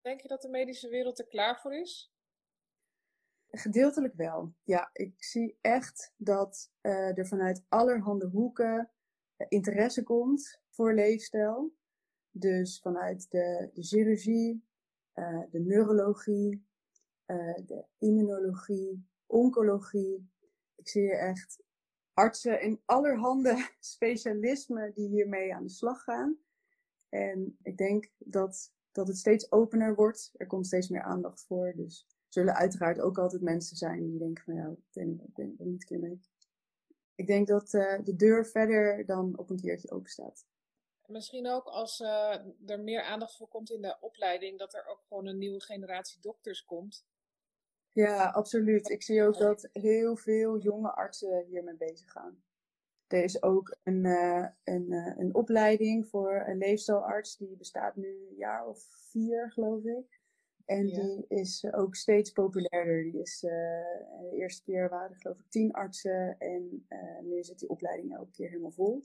Denk 0.00 0.20
je 0.20 0.28
dat 0.28 0.42
de 0.42 0.48
medische 0.48 0.88
wereld 0.88 1.18
er 1.18 1.26
klaar 1.26 1.60
voor 1.60 1.74
is? 1.74 2.11
Gedeeltelijk 3.54 4.14
wel. 4.14 4.54
Ja, 4.62 4.90
ik 4.92 5.24
zie 5.24 5.58
echt 5.60 6.12
dat 6.16 6.72
uh, 6.82 7.18
er 7.18 7.26
vanuit 7.26 7.64
allerhande 7.68 8.26
hoeken 8.26 8.90
uh, 9.36 9.46
interesse 9.48 10.02
komt 10.02 10.60
voor 10.70 10.94
leefstijl. 10.94 11.74
Dus 12.30 12.80
vanuit 12.80 13.30
de, 13.30 13.70
de 13.72 13.82
chirurgie, 13.82 14.64
de 15.50 15.60
neurologie, 15.60 16.66
de 17.66 17.84
immunologie, 17.98 19.06
oncologie. 19.26 20.30
Ik 20.74 20.88
zie 20.88 21.16
echt 21.16 21.62
artsen 22.12 22.60
in 22.60 22.82
allerhande 22.84 23.68
specialismen 23.80 24.92
die 24.94 25.08
hiermee 25.08 25.54
aan 25.54 25.62
de 25.62 25.70
slag 25.70 26.02
gaan. 26.02 26.38
En 27.08 27.58
ik 27.62 27.76
denk 27.76 28.10
dat, 28.18 28.72
dat 28.92 29.08
het 29.08 29.16
steeds 29.16 29.52
opener 29.52 29.94
wordt. 29.94 30.30
Er 30.36 30.46
komt 30.46 30.66
steeds 30.66 30.88
meer 30.88 31.02
aandacht 31.02 31.44
voor. 31.46 31.72
Dus 31.76 32.06
zullen 32.32 32.54
uiteraard 32.54 33.00
ook 33.00 33.18
altijd 33.18 33.42
mensen 33.42 33.76
zijn 33.76 34.06
die 34.06 34.18
denken 34.18 34.44
van 34.44 34.54
ja, 34.54 34.74
ik 34.92 35.34
ben 35.34 35.56
er 35.58 35.66
niet 35.66 35.84
keer 35.84 35.98
mee. 35.98 36.20
Ik 37.14 37.26
denk 37.26 37.46
dat 37.46 37.72
uh, 37.72 37.98
de 38.04 38.16
deur 38.16 38.46
verder 38.46 39.06
dan 39.06 39.38
op 39.38 39.50
een 39.50 39.60
keertje 39.60 39.90
open 39.90 40.10
staat. 40.10 40.46
Misschien 41.06 41.48
ook 41.48 41.64
als 41.64 42.00
uh, 42.00 42.36
er 42.66 42.80
meer 42.80 43.02
aandacht 43.02 43.36
voor 43.36 43.48
komt 43.48 43.70
in 43.70 43.82
de 43.82 43.96
opleiding, 44.00 44.58
dat 44.58 44.74
er 44.74 44.86
ook 44.86 45.02
gewoon 45.08 45.26
een 45.26 45.38
nieuwe 45.38 45.60
generatie 45.60 46.20
dokters 46.20 46.64
komt. 46.64 47.06
Ja, 47.92 48.30
absoluut. 48.30 48.88
Ik 48.88 49.02
zie 49.02 49.22
ook 49.22 49.38
dat 49.38 49.68
heel 49.72 50.16
veel 50.16 50.58
jonge 50.58 50.92
artsen 50.92 51.44
hiermee 51.44 51.76
bezig 51.76 52.10
gaan. 52.10 52.42
Er 53.06 53.24
is 53.24 53.42
ook 53.42 53.76
een, 53.82 54.04
uh, 54.04 54.46
een, 54.64 54.92
uh, 54.92 55.18
een 55.18 55.34
opleiding 55.34 56.08
voor 56.08 56.44
een 56.46 56.58
leefstijlarts, 56.58 57.36
die 57.36 57.56
bestaat 57.56 57.96
nu 57.96 58.26
een 58.28 58.36
jaar 58.36 58.66
of 58.66 58.86
vier, 59.10 59.50
geloof 59.52 59.84
ik. 59.84 60.21
En 60.66 60.88
ja. 60.88 60.94
die 60.94 61.24
is 61.28 61.72
ook 61.72 61.94
steeds 61.94 62.30
populairder. 62.30 63.02
Die 63.02 63.20
is, 63.20 63.42
uh, 63.42 63.50
de 63.50 64.36
eerste 64.36 64.62
keer 64.62 64.88
waren 64.88 65.10
er 65.10 65.20
geloof 65.20 65.38
ik 65.38 65.50
tien 65.50 65.72
artsen 65.72 66.38
en 66.38 66.86
nu 67.22 67.42
zit 67.42 67.58
die 67.58 67.68
opleiding 67.68 68.14
elke 68.14 68.30
keer 68.30 68.48
helemaal 68.48 68.70
vol. 68.70 69.02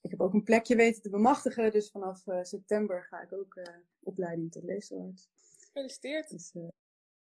Ik 0.00 0.10
heb 0.10 0.20
ook 0.20 0.32
een 0.32 0.42
plekje 0.42 0.76
weten 0.76 1.02
te 1.02 1.10
bemachtigen, 1.10 1.72
dus 1.72 1.90
vanaf 1.90 2.24
september 2.42 3.04
ga 3.04 3.22
ik 3.22 3.32
ook 3.32 3.62
opleiding 4.02 4.52
tot 4.52 4.64
leefstijlarts. 4.64 5.30
Gefeliciteerd. 5.58 6.30
Dus, 6.30 6.52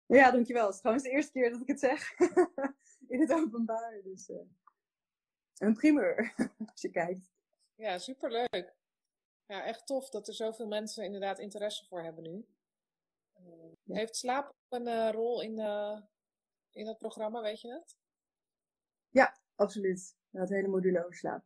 ja, 0.06 0.30
dankjewel. 0.30 0.64
Het 0.64 0.74
is 0.74 0.80
trouwens 0.80 1.06
de 1.06 1.12
eerste 1.12 1.32
keer 1.32 1.50
dat 1.50 1.60
ik 1.60 1.66
het 1.66 1.80
zeg 1.80 2.18
in 3.14 3.20
het 3.20 3.32
openbaar. 3.32 4.00
Dus 4.04 4.30
een 5.58 5.74
primeur, 5.74 6.34
als 6.72 6.80
je 6.80 6.90
kijkt. 6.90 7.30
Ja, 7.74 7.98
superleuk. 7.98 8.74
Ja, 9.46 9.64
echt 9.64 9.86
tof 9.86 10.10
dat 10.10 10.28
er 10.28 10.34
zoveel 10.34 10.66
mensen 10.66 11.04
inderdaad 11.04 11.38
interesse 11.38 11.86
voor 11.86 12.02
hebben 12.02 12.22
nu. 12.22 12.46
Heeft 13.84 14.16
slaap 14.16 14.54
een 14.68 14.86
uh, 14.86 15.10
rol 15.10 15.42
in, 15.42 15.58
in 16.70 16.86
het 16.86 16.98
programma, 16.98 17.42
weet 17.42 17.60
je 17.60 17.68
dat? 17.68 17.96
Ja, 19.08 19.38
absoluut. 19.54 20.16
Dat 20.30 20.48
hele 20.48 20.68
module 20.68 20.98
over 20.98 21.14
slaap. 21.14 21.44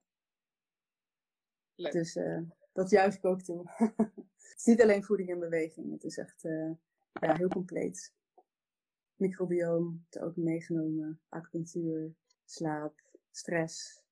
Leuk. 1.75 1.93
Dus 1.93 2.19
dat 2.73 2.91
juist 2.91 3.19
ik 3.19 3.25
ook 3.25 3.43
toe. 3.43 3.71
het 4.37 4.57
is 4.57 4.65
niet 4.65 4.83
alleen 4.83 5.05
voeding 5.05 5.31
en 5.31 5.39
beweging. 5.39 5.93
Het 5.93 6.05
is 6.05 6.19
echt 6.19 6.43
ja, 7.13 7.37
heel 7.37 7.49
compleet 7.49 8.15
microbioom 9.17 10.07
te 10.09 10.21
ook 10.21 10.37
meegenomen, 10.37 11.21
acupunctuur, 11.29 12.15
slaap, 12.45 12.95
stress. 13.31 14.05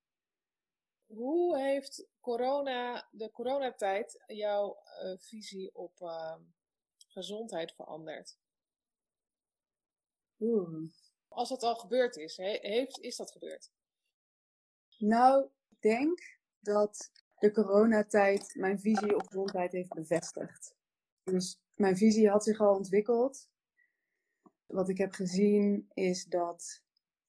Hoe 1.07 1.59
heeft 1.59 2.09
corona, 2.21 3.09
de 3.11 3.31
coronatijd 3.31 4.23
jouw 4.27 4.77
uh, 5.03 5.19
visie 5.19 5.75
op 5.75 6.01
uh, 6.01 6.37
gezondheid 7.15 7.73
veranderd? 7.73 8.39
Oeh. 10.41 10.91
Als 11.29 11.49
dat 11.49 11.63
al 11.63 11.77
gebeurd 11.77 12.17
is, 12.17 12.37
he, 12.37 12.59
heeft, 12.61 13.01
is 13.01 13.17
dat 13.17 13.33
gebeurd? 13.33 13.73
Nou, 14.99 15.45
ik 15.69 15.81
denk 15.81 16.39
dat 16.61 17.11
de 17.39 17.53
coronatijd 17.53 18.55
mijn 18.55 18.81
visie 18.81 19.15
op 19.15 19.27
gezondheid 19.27 19.73
heeft 19.73 19.95
bevestigd. 19.95 20.75
Dus 21.23 21.61
mijn 21.75 21.97
visie 21.97 22.29
had 22.29 22.45
zich 22.45 22.61
al 22.61 22.75
ontwikkeld 22.75 23.49
wat 24.67 24.89
ik 24.89 24.99
heb 24.99 25.13
gezien 25.13 25.91
is 25.93 26.25
dat 26.25 26.83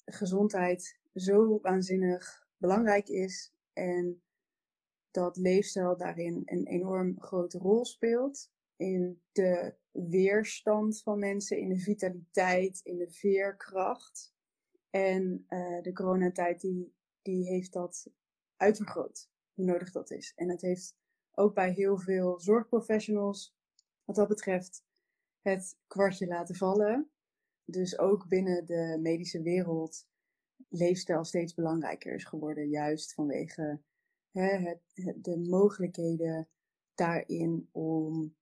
gezondheid 0.06 1.00
zo 1.14 1.60
waanzinnig 1.60 2.48
belangrijk 2.58 3.08
is 3.08 3.54
en 3.74 4.24
dat 5.12 5.38
leefstijl 5.38 5.98
daarin 5.98 6.42
een 6.46 6.68
enorm 6.68 7.22
grote 7.22 7.58
rol 7.58 7.86
speelt 7.86 8.50
in 8.76 9.22
de 9.32 9.76
weerstand 9.92 11.02
van 11.02 11.20
mensen, 11.20 11.60
in 11.60 11.70
de 11.70 11.80
vitaliteit, 11.80 12.80
in 12.84 12.98
de 12.98 13.12
veerkracht. 13.12 14.34
En 14.90 15.46
uh, 15.50 15.82
de 15.82 15.94
coronatijd 15.94 16.62
die 16.62 16.96
die 17.26 17.48
heeft 17.48 17.74
dat 17.74 18.08
uitvergroot, 18.56 19.30
hoe 19.54 19.66
nodig 19.66 19.92
dat 19.92 20.12
is. 20.12 20.34
En 20.36 20.50
het 20.50 20.62
heeft 20.62 20.96
ook 21.32 21.54
bij 21.54 21.72
heel 21.72 21.98
veel 21.98 22.40
zorgprofessionals, 22.40 23.56
wat 24.04 24.16
dat 24.16 24.28
betreft, 24.28 24.86
het 25.42 25.78
kwartje 25.88 26.28
laten 26.28 26.56
vallen. 26.56 27.10
Dus 27.66 28.00
ook 28.00 28.28
binnen 28.28 28.66
de 28.66 28.98
medische 29.02 29.42
wereld 29.42 30.08
leefstijl 30.70 31.24
steeds 31.24 31.54
belangrijker 31.54 32.14
is 32.14 32.24
geworden, 32.24 32.70
juist 32.70 33.14
vanwege 33.14 33.82
hè, 34.32 34.58
het, 34.58 34.82
de 35.16 35.38
mogelijkheden 35.38 36.50
daarin 36.96 37.70
om 37.72 38.36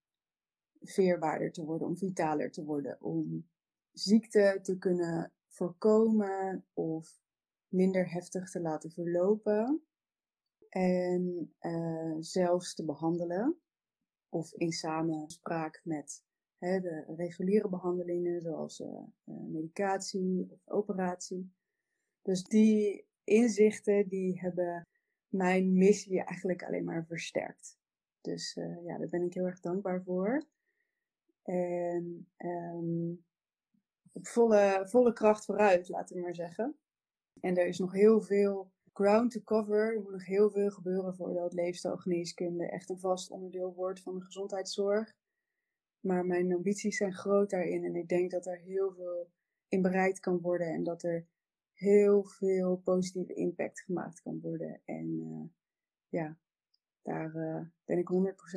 veerbaarder 0.84 1.52
te 1.52 1.64
worden, 1.64 1.88
om 1.88 1.98
vitaler 1.98 2.52
te 2.52 2.64
worden, 2.64 3.02
om 3.02 3.50
ziekte 3.92 4.60
te 4.62 4.78
kunnen 4.78 5.32
voorkomen 5.48 6.66
of 6.74 7.22
minder 7.68 8.12
heftig 8.12 8.50
te 8.50 8.62
laten 8.62 8.92
verlopen 8.92 9.84
en 10.70 11.54
uh, 11.62 12.16
zelfs 12.20 12.76
te 12.76 12.86
behandelen 12.86 13.58
of 14.30 14.54
in 14.54 14.72
samenspraak 14.72 15.82
met 15.84 16.24
hè, 16.58 16.80
de 16.80 17.14
reguliere 17.16 17.70
behandelingen 17.70 18.42
zoals 18.42 18.80
uh, 18.80 18.88
medicatie 19.26 20.48
of 20.52 20.68
operatie. 20.68 21.54
Dus 22.22 22.44
die 22.44 23.08
inzichten 23.24 24.08
die 24.08 24.40
hebben 24.40 24.88
mijn 25.28 25.74
missie 25.74 26.24
eigenlijk 26.24 26.64
alleen 26.64 26.84
maar 26.84 27.06
versterkt. 27.06 27.78
Dus 28.22 28.54
ja, 28.84 28.98
daar 28.98 29.10
ben 29.10 29.22
ik 29.22 29.34
heel 29.34 29.46
erg 29.46 29.60
dankbaar 29.60 30.04
voor. 30.04 30.46
En 31.44 32.28
um, 32.38 33.26
op 34.12 34.28
volle, 34.28 34.84
volle 34.88 35.14
kracht 35.14 35.46
vooruit, 35.46 35.90
laten 35.90 36.16
we 36.16 36.22
maar 36.22 36.36
zeggen. 36.36 36.78
En 37.40 37.58
er 37.58 37.68
is 37.68 37.80
nog 37.80 37.92
heel 37.92 38.22
veel 38.22 38.72
ground 38.94 39.32
to 39.32 39.42
cover. 39.42 39.96
Er 39.96 40.02
moet 40.02 40.12
nog 40.12 40.26
heel 40.26 40.50
veel 40.50 40.70
gebeuren 40.70 41.16
voordat 41.16 41.54
leefstijlgeneeskunde 41.54 42.70
echt 42.70 42.90
een 42.90 43.00
vast 43.00 43.32
onderdeel 43.32 43.74
wordt 43.74 44.02
van 44.02 44.16
de 44.16 44.26
gezondheidszorg. 44.26 45.14
Maar 46.00 46.26
mijn 46.26 46.54
ambities 46.54 46.98
zijn 46.98 47.14
groot 47.14 47.50
daarin 47.50 47.84
en 47.84 47.96
ik 47.96 48.08
denk 48.08 48.32
dat 48.32 48.46
er 48.46 48.58
heel 48.58 48.94
veel 48.94 49.32
in 49.68 49.82
bereikt 49.82 50.20
kan 50.20 50.42
worden 50.42 50.68
en 50.68 50.84
dat 50.84 51.04
er 51.04 51.28
heel 51.74 52.24
veel 52.24 52.76
positieve 52.78 53.34
impact 53.34 53.82
gemaakt 53.82 54.22
kan 54.22 54.40
worden. 54.42 54.82
En 54.86 55.06
uh, 55.06 55.50
ja, 56.10 56.38
daar 57.04 57.36
uh, 57.36 57.62
ben 57.86 57.98
ik 57.98 58.10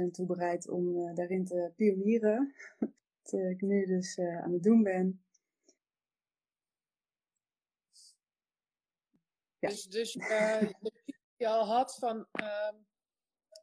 100% 0.08 0.10
toe 0.10 0.26
bereid 0.26 0.68
om 0.68 0.96
uh, 0.96 1.14
daarin 1.14 1.44
te 1.44 1.72
pionieren. 1.76 2.54
Wat 3.22 3.32
ik 3.32 3.60
nu 3.60 3.86
dus 3.86 4.18
aan 4.18 4.52
het 4.52 4.62
doen 4.62 4.82
ben. 4.82 5.24
Ja. 9.58 9.68
Dus, 9.68 9.84
dus 9.84 10.12
je 11.36 11.48
al 11.48 11.66
had 11.66 11.96
van 11.98 12.26
ehm, 12.32 12.74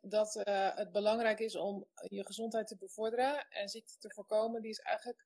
dat 0.01 0.33
het 0.73 0.91
belangrijk 0.91 1.39
is 1.39 1.55
om 1.55 1.87
je 1.93 2.25
gezondheid 2.25 2.67
te 2.67 2.77
bevorderen 2.77 3.47
en 3.49 3.69
ziekte 3.69 3.97
te 3.97 4.09
voorkomen, 4.09 4.61
die 4.61 4.71
is 4.71 4.79
eigenlijk 4.79 5.25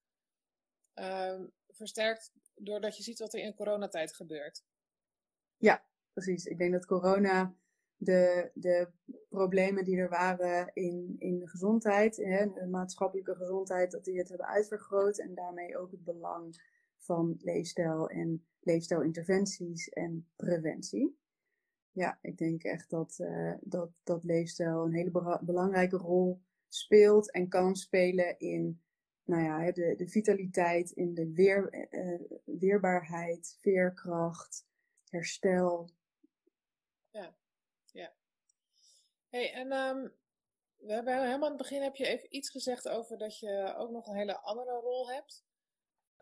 ehm, 0.93 1.45
versterkt 1.67 2.31
doordat 2.55 2.97
je 2.97 3.03
ziet 3.03 3.19
wat 3.19 3.33
er 3.33 3.39
in 3.39 3.55
coronatijd 3.55 4.15
gebeurt. 4.15 4.63
Ja, 5.57 5.85
precies. 6.13 6.45
Ik 6.45 6.57
denk 6.57 6.71
dat 6.71 6.85
corona 6.85 7.55
de, 7.97 8.51
de 8.53 8.87
problemen 9.29 9.83
die 9.83 9.97
er 9.97 10.09
waren 10.09 10.71
in, 10.73 11.15
in 11.17 11.39
de 11.39 11.47
gezondheid, 11.47 12.15
hè, 12.15 12.53
de 12.53 12.67
maatschappelijke 12.67 13.35
gezondheid, 13.35 13.91
dat 13.91 14.03
die 14.03 14.17
het 14.17 14.29
hebben 14.29 14.47
uitvergroot 14.47 15.19
en 15.19 15.33
daarmee 15.33 15.77
ook 15.77 15.91
het 15.91 16.03
belang 16.03 16.61
van 16.97 17.37
leefstijl 17.39 18.09
en 18.09 18.45
leefstijlinterventies 18.59 19.89
en 19.89 20.27
preventie. 20.35 21.17
Ja, 21.91 22.19
ik 22.21 22.37
denk 22.37 22.63
echt 22.63 22.89
dat, 22.89 23.17
uh, 23.21 23.53
dat, 23.61 23.89
dat 24.03 24.23
leefstijl 24.23 24.85
een 24.85 24.93
hele 24.93 25.39
belangrijke 25.41 25.97
rol 25.97 26.41
speelt 26.67 27.31
en 27.31 27.47
kan 27.47 27.75
spelen 27.75 28.39
in 28.39 28.81
nou 29.23 29.43
ja, 29.43 29.71
de, 29.71 29.95
de 29.95 30.07
vitaliteit, 30.07 30.91
in 30.91 31.13
de 31.13 31.33
weer, 31.33 31.87
uh, 31.91 32.21
weerbaarheid, 32.43 33.57
veerkracht, 33.59 34.67
herstel. 35.09 35.89
Ja. 37.09 37.35
Hey, 39.29 39.53
en 39.53 39.71
um, 39.71 40.15
we 40.77 40.93
hebben 40.93 41.13
helemaal 41.13 41.43
aan 41.43 41.57
het 41.57 41.61
begin 41.61 41.81
heb 41.81 41.95
je 41.95 42.07
even 42.07 42.35
iets 42.35 42.49
gezegd 42.49 42.87
over 42.87 43.17
dat 43.17 43.39
je 43.39 43.73
ook 43.77 43.91
nog 43.91 44.07
een 44.07 44.15
hele 44.15 44.39
andere 44.39 44.79
rol 44.79 45.11
hebt. 45.11 45.45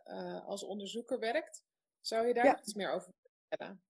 Uh, 0.06 0.48
als 0.48 0.64
onderzoeker 0.64 1.20
werkt. 1.20 1.66
Zou 2.00 2.28
je 2.28 2.34
daar 2.34 2.60
iets 2.60 2.74
meer 2.74 2.92
over 2.92 3.14
vertellen? 3.48 3.82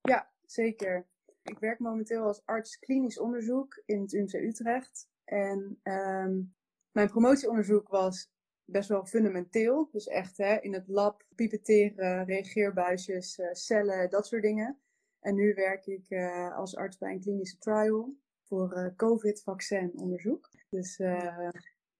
Ja, 0.00 0.32
zeker. 0.44 1.06
Ik 1.42 1.58
werk 1.58 1.78
momenteel 1.78 2.22
als 2.22 2.42
arts 2.44 2.78
klinisch 2.78 3.18
onderzoek 3.18 3.82
in 3.86 4.00
het 4.00 4.12
UMC 4.12 4.32
Utrecht. 4.32 5.08
En 5.24 5.80
um, 5.82 6.54
mijn 6.92 7.08
promotieonderzoek 7.08 7.88
was 7.88 8.30
best 8.64 8.88
wel 8.88 9.06
fundamenteel. 9.06 9.88
Dus 9.92 10.06
echt 10.06 10.36
hè, 10.36 10.60
in 10.60 10.72
het 10.72 10.88
lab, 10.88 11.24
pipeteren, 11.34 12.24
reageerbuisjes, 12.24 13.38
uh, 13.38 13.52
cellen, 13.52 14.10
dat 14.10 14.26
soort 14.26 14.42
dingen. 14.42 14.80
En 15.20 15.34
nu 15.34 15.54
werk 15.54 15.86
ik 15.86 16.10
uh, 16.10 16.56
als 16.56 16.76
arts 16.76 16.98
bij 16.98 17.12
een 17.12 17.20
klinische 17.20 17.58
trial 17.58 18.16
voor 18.52 18.76
uh, 18.76 18.86
COVID-vaccinonderzoek. 18.96 20.50
Dus 20.68 21.00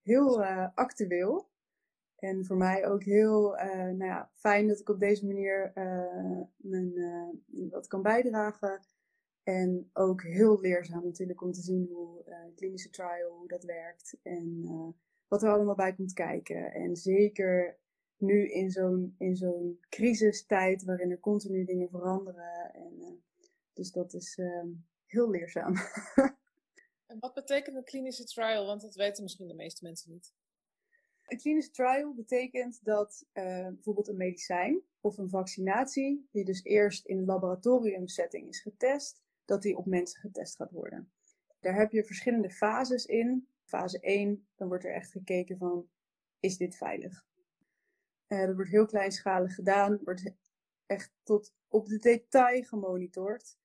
heel 0.02 0.44
actueel. 0.74 1.50
En 2.16 2.44
voor 2.44 2.56
mij 2.56 2.88
ook 2.88 3.04
heel 3.04 3.56
nou 3.70 4.04
ja, 4.04 4.30
fijn 4.34 4.68
dat 4.68 4.80
ik 4.80 4.88
op 4.88 5.00
deze 5.00 5.26
manier 5.26 5.72
mijn, 6.56 6.92
wat 7.70 7.86
kan 7.86 8.02
bijdragen. 8.02 8.80
En 9.42 9.90
ook 9.92 10.22
heel 10.22 10.60
leerzaam 10.60 11.04
natuurlijk 11.04 11.42
om 11.42 11.52
te 11.52 11.60
zien 11.60 11.88
hoe 11.92 12.24
klinische 12.54 12.90
trial, 12.90 13.36
hoe 13.38 13.48
dat 13.48 13.64
werkt. 13.64 14.18
En 14.22 14.64
wat 15.28 15.42
er 15.42 15.50
allemaal 15.50 15.74
bij 15.74 15.94
komt 15.94 16.12
kijken. 16.12 16.72
En 16.72 16.96
zeker 16.96 17.78
nu 18.22 18.50
in 18.50 18.70
zo'n, 18.70 19.14
in 19.18 19.36
zo'n 19.36 19.78
crisistijd 19.88 20.84
waarin 20.84 21.10
er 21.10 21.20
continu 21.20 21.64
dingen 21.64 21.90
veranderen. 21.90 22.74
En, 22.74 22.92
uh, 22.98 23.06
dus 23.72 23.92
dat 23.92 24.14
is 24.14 24.38
uh, 24.38 24.64
heel 25.06 25.30
leerzaam. 25.30 25.74
betekent 27.52 27.76
een 27.76 27.84
klinische 27.84 28.24
trial? 28.24 28.66
Want 28.66 28.80
dat 28.80 28.94
weten 28.94 29.22
misschien 29.22 29.48
de 29.48 29.54
meeste 29.54 29.84
mensen 29.84 30.12
niet. 30.12 30.34
Een 31.26 31.38
klinische 31.38 31.70
trial 31.70 32.14
betekent 32.14 32.84
dat 32.84 33.26
uh, 33.32 33.44
bijvoorbeeld 33.66 34.08
een 34.08 34.16
medicijn 34.16 34.82
of 35.00 35.18
een 35.18 35.28
vaccinatie, 35.28 36.28
die 36.30 36.44
dus 36.44 36.64
eerst 36.64 37.06
in 37.06 37.18
een 37.18 37.24
laboratoriumsetting 37.24 38.48
is 38.48 38.60
getest, 38.60 39.22
dat 39.44 39.62
die 39.62 39.76
op 39.76 39.86
mensen 39.86 40.20
getest 40.20 40.56
gaat 40.56 40.70
worden. 40.70 41.12
Daar 41.60 41.74
heb 41.74 41.92
je 41.92 42.04
verschillende 42.04 42.50
fases 42.50 43.06
in 43.06 43.48
fase 43.64 44.00
1, 44.00 44.46
dan 44.54 44.68
wordt 44.68 44.84
er 44.84 44.94
echt 44.94 45.10
gekeken 45.10 45.58
van, 45.58 45.88
is 46.40 46.56
dit 46.56 46.76
veilig? 46.76 47.24
Uh, 48.28 48.46
dat 48.46 48.54
wordt 48.54 48.70
heel 48.70 48.86
kleinschalig 48.86 49.54
gedaan, 49.54 50.00
wordt 50.04 50.32
echt 50.86 51.12
tot 51.22 51.54
op 51.68 51.86
de 51.86 51.98
detail 51.98 52.62
gemonitord. 52.62 53.58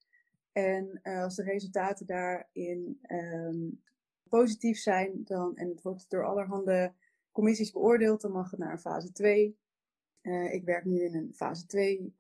En 0.58 1.00
uh, 1.04 1.24
als 1.24 1.36
de 1.36 1.44
resultaten 1.44 2.06
daarin 2.06 3.00
um, 3.12 3.82
positief 4.30 4.78
zijn, 4.78 5.24
dan, 5.24 5.58
en 5.58 5.70
het 5.70 5.82
wordt 5.82 6.10
door 6.10 6.26
allerhande 6.26 6.94
commissies 7.32 7.72
beoordeeld, 7.72 8.22
dan 8.22 8.32
mag 8.32 8.52
het 8.52 8.60
naar 8.60 8.72
een 8.72 8.80
fase 8.80 9.12
2. 9.12 9.58
Uh, 10.22 10.46
eh, 10.46 10.54
ik 10.54 10.64
werk 10.64 10.86
nu 10.86 11.00
in 11.04 11.16
een 11.16 11.34
fase 11.34 11.66
2 11.66 12.16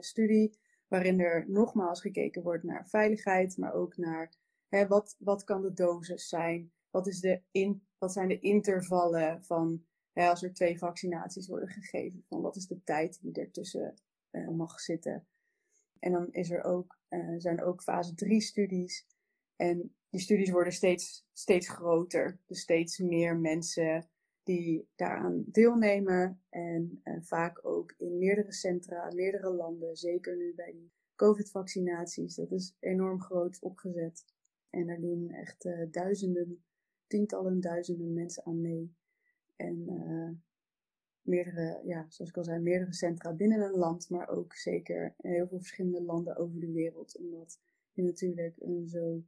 studie, 0.00 0.58
waarin 0.88 1.20
er 1.20 1.44
nogmaals 1.48 2.00
gekeken 2.00 2.42
wordt 2.42 2.62
naar 2.62 2.88
veiligheid, 2.88 3.56
maar 3.56 3.72
ook 3.74 3.96
naar 3.96 4.32
hè, 4.68 4.86
wat, 4.86 5.16
wat 5.18 5.44
kan 5.44 5.62
de 5.62 5.72
dosis 5.72 6.28
zijn, 6.28 6.72
wat, 6.90 7.06
is 7.06 7.20
de 7.20 7.42
in, 7.50 7.86
wat 7.98 8.12
zijn 8.12 8.28
de 8.28 8.38
intervallen 8.38 9.44
van 9.44 9.84
hè, 10.12 10.28
als 10.28 10.42
er 10.42 10.54
twee 10.54 10.78
vaccinaties 10.78 11.48
worden 11.48 11.68
gegeven? 11.68 12.24
Van 12.28 12.40
wat 12.40 12.56
is 12.56 12.66
de 12.66 12.84
tijd 12.84 13.18
die 13.22 13.34
ertussen 13.34 13.94
mag 14.50 14.80
zitten? 14.80 15.26
En 15.98 16.12
dan 16.12 16.32
is 16.32 16.50
er 16.50 16.64
ook, 16.64 17.00
zijn 17.38 17.58
er 17.58 17.64
ook 17.64 17.82
fase 17.82 18.14
3 18.14 18.40
studies. 18.40 19.06
En 19.56 19.94
die 20.08 20.20
studies 20.20 20.50
worden 20.50 20.72
steeds, 20.72 21.26
steeds 21.32 21.68
groter. 21.68 22.38
Dus 22.46 22.60
steeds 22.60 22.98
meer 22.98 23.36
mensen 23.36 24.08
die 24.42 24.88
daaraan 24.96 25.44
deelnemen. 25.46 26.42
En 26.48 27.00
uh, 27.04 27.16
vaak 27.20 27.66
ook 27.66 27.94
in 27.96 28.18
meerdere 28.18 28.52
centra, 28.52 29.10
meerdere 29.14 29.50
landen. 29.50 29.96
Zeker 29.96 30.36
nu 30.36 30.54
bij 30.54 30.72
die 30.72 30.92
COVID-vaccinaties. 31.14 32.34
Dat 32.34 32.52
is 32.52 32.76
enorm 32.80 33.20
groot 33.20 33.58
opgezet. 33.60 34.24
En 34.70 34.86
daar 34.86 35.00
doen 35.00 35.30
echt 35.30 35.64
uh, 35.64 35.86
duizenden 35.90 36.64
tientallen 37.06 37.60
duizenden 37.60 38.12
mensen 38.12 38.44
aan 38.44 38.60
mee. 38.60 38.94
En 39.56 39.84
meerdere, 41.22 41.80
ja, 41.84 42.06
zoals 42.08 42.30
ik 42.30 42.36
al 42.36 42.44
zei, 42.44 42.60
meerdere 42.60 42.94
centra 42.94 43.32
binnen 43.32 43.60
een 43.60 43.78
land, 43.78 44.10
maar 44.10 44.28
ook 44.28 44.54
zeker 44.54 45.14
heel 45.16 45.46
veel 45.46 45.58
verschillende 45.58 46.02
landen 46.02 46.36
over 46.36 46.60
de 46.60 46.72
wereld. 46.72 47.18
Omdat 47.18 47.60
je 47.92 48.02
natuurlijk 48.02 48.56
een 48.58 48.88
zo 48.88 49.22